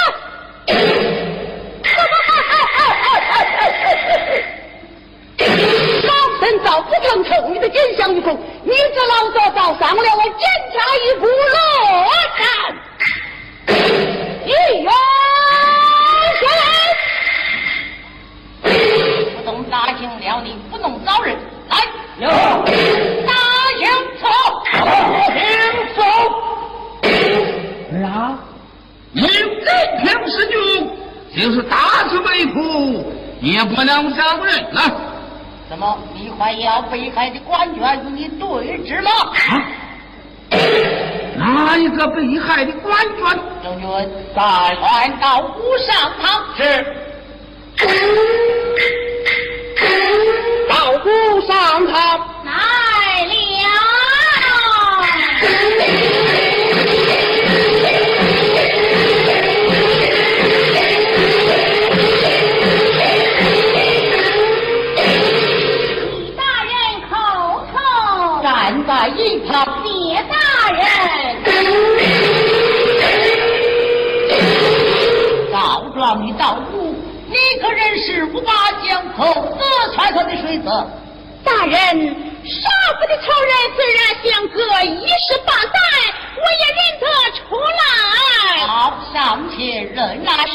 [6.03, 6.11] 老
[6.43, 11.55] 身早不成仇，你的奸相一空，你这老早早上了，我检查一副落
[12.37, 12.43] 战，
[14.45, 14.49] 一
[14.81, 14.91] 元
[18.61, 18.69] 神，
[19.37, 21.33] 不懂大刑了你，不能招人
[21.69, 21.77] 来，
[22.17, 22.27] 有
[23.25, 23.31] 大
[23.77, 23.87] 刑
[24.21, 24.27] 走，
[24.65, 25.39] 请
[25.95, 26.03] 走。
[28.05, 28.37] 啊！
[29.13, 29.71] 因任
[30.03, 30.57] 凭是君，
[31.37, 31.77] 就是打
[32.09, 32.57] 死为父，
[33.39, 35.12] 也不能招人了。
[35.73, 39.09] 怎么你还要被害的官员与你对峙吗？
[39.41, 39.59] 啊！
[41.35, 43.39] 哪一个被害的官员？
[43.63, 43.87] 将军，
[44.35, 46.45] 再传到无上堂。
[46.55, 46.61] 是
[50.69, 51.51] 到无上
[51.87, 52.19] 堂。
[52.45, 53.33] 来了。
[69.23, 69.53] 站在一旁，
[69.85, 69.89] 谢
[70.29, 70.35] 大
[70.71, 70.83] 人。
[75.51, 75.55] 告
[75.93, 76.93] 状的到府，
[77.29, 78.51] 你可认识五八
[78.85, 79.23] 江口
[79.57, 79.63] 德
[79.93, 80.85] 传他的水泽？
[81.43, 81.79] 大人，
[82.43, 82.69] 杀
[82.99, 85.71] 父的仇人虽然相隔一十八载，
[86.35, 87.05] 我也认得
[87.37, 87.81] 出来。
[88.67, 88.73] 好，
[89.13, 90.53] 上前认那是。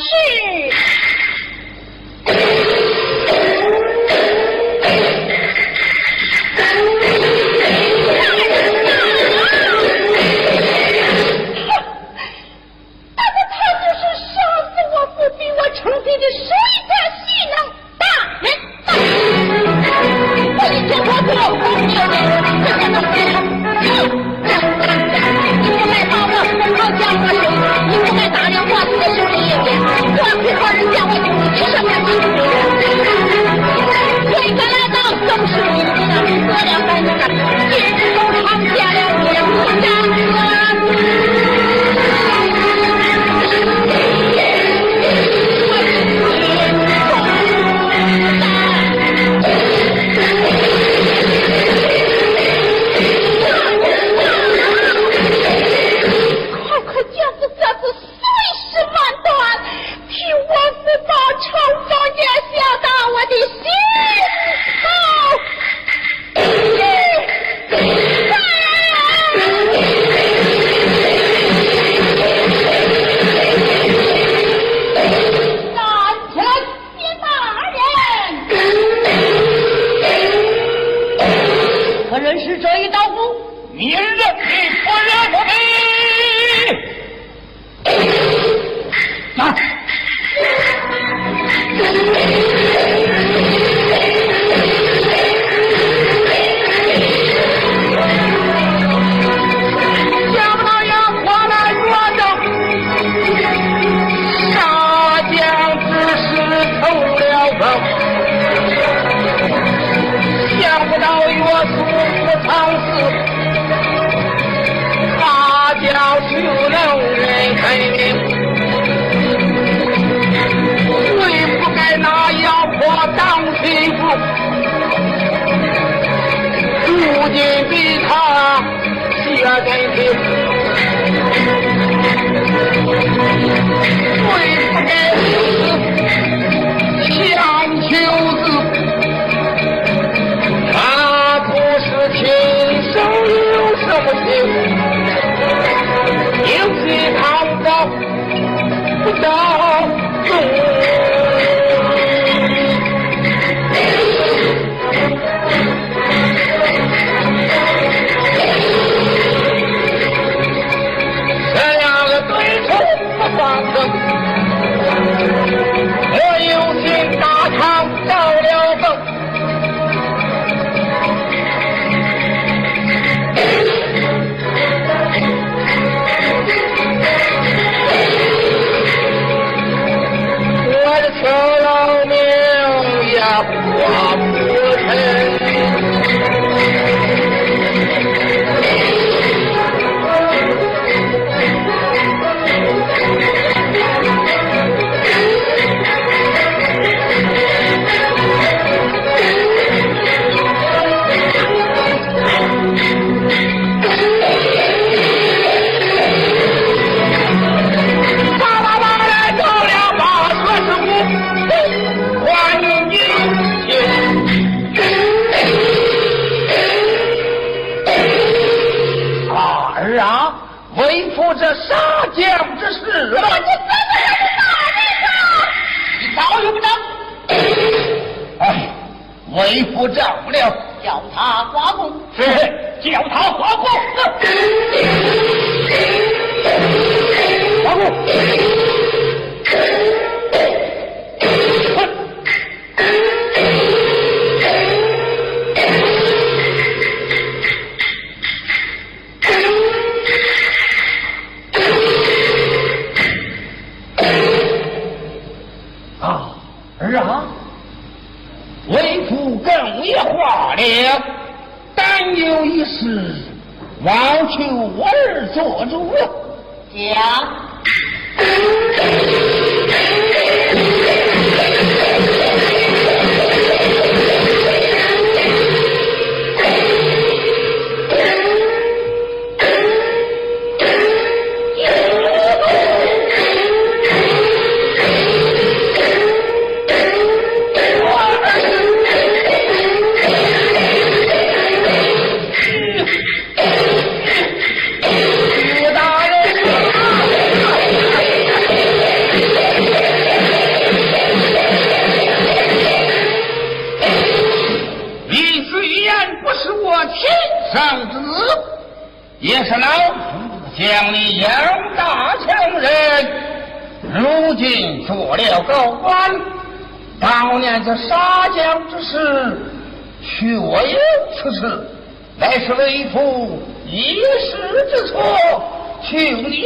[322.55, 324.37] 为父一时
[324.71, 325.43] 之错
[325.83, 326.45] 请你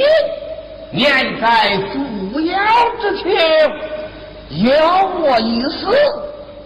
[0.90, 2.56] 念在主要
[3.00, 3.32] 之情
[4.66, 5.86] 饶我一死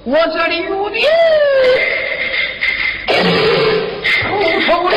[0.05, 1.01] 我这里入地
[4.03, 4.97] 出手了。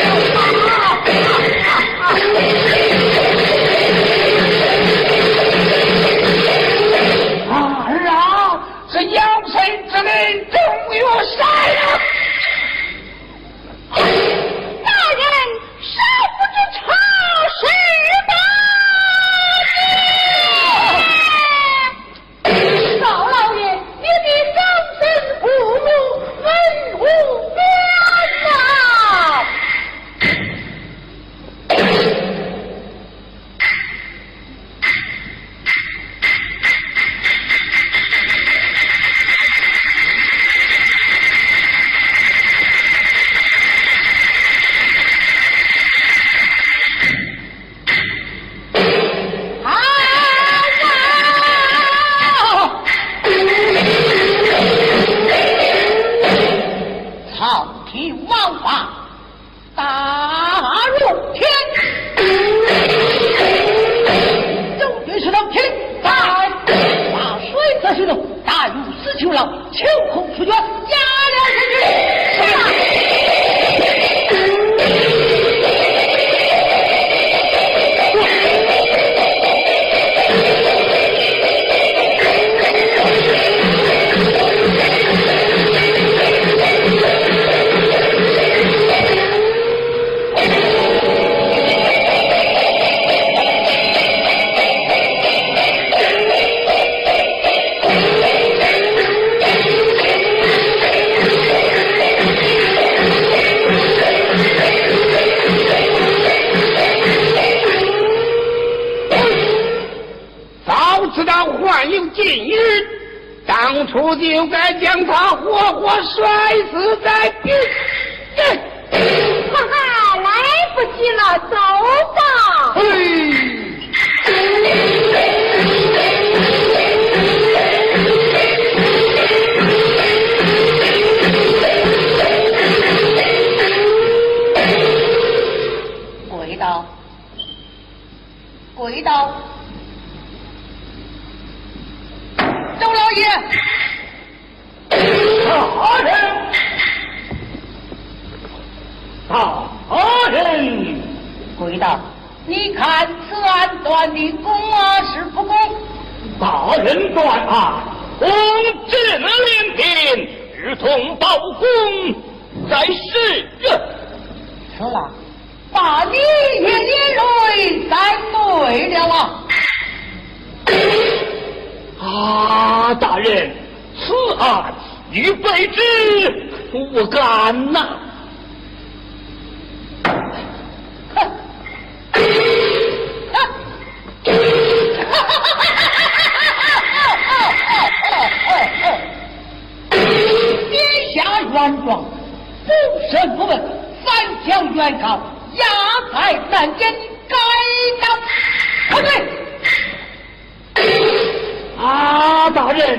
[202.40, 202.98] 马，大人，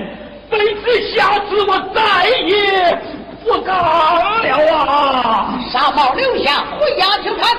[0.52, 3.02] 卑职下次我再也
[3.44, 5.60] 不敢了啊！
[5.72, 7.58] 沙帽留下，回衙听看。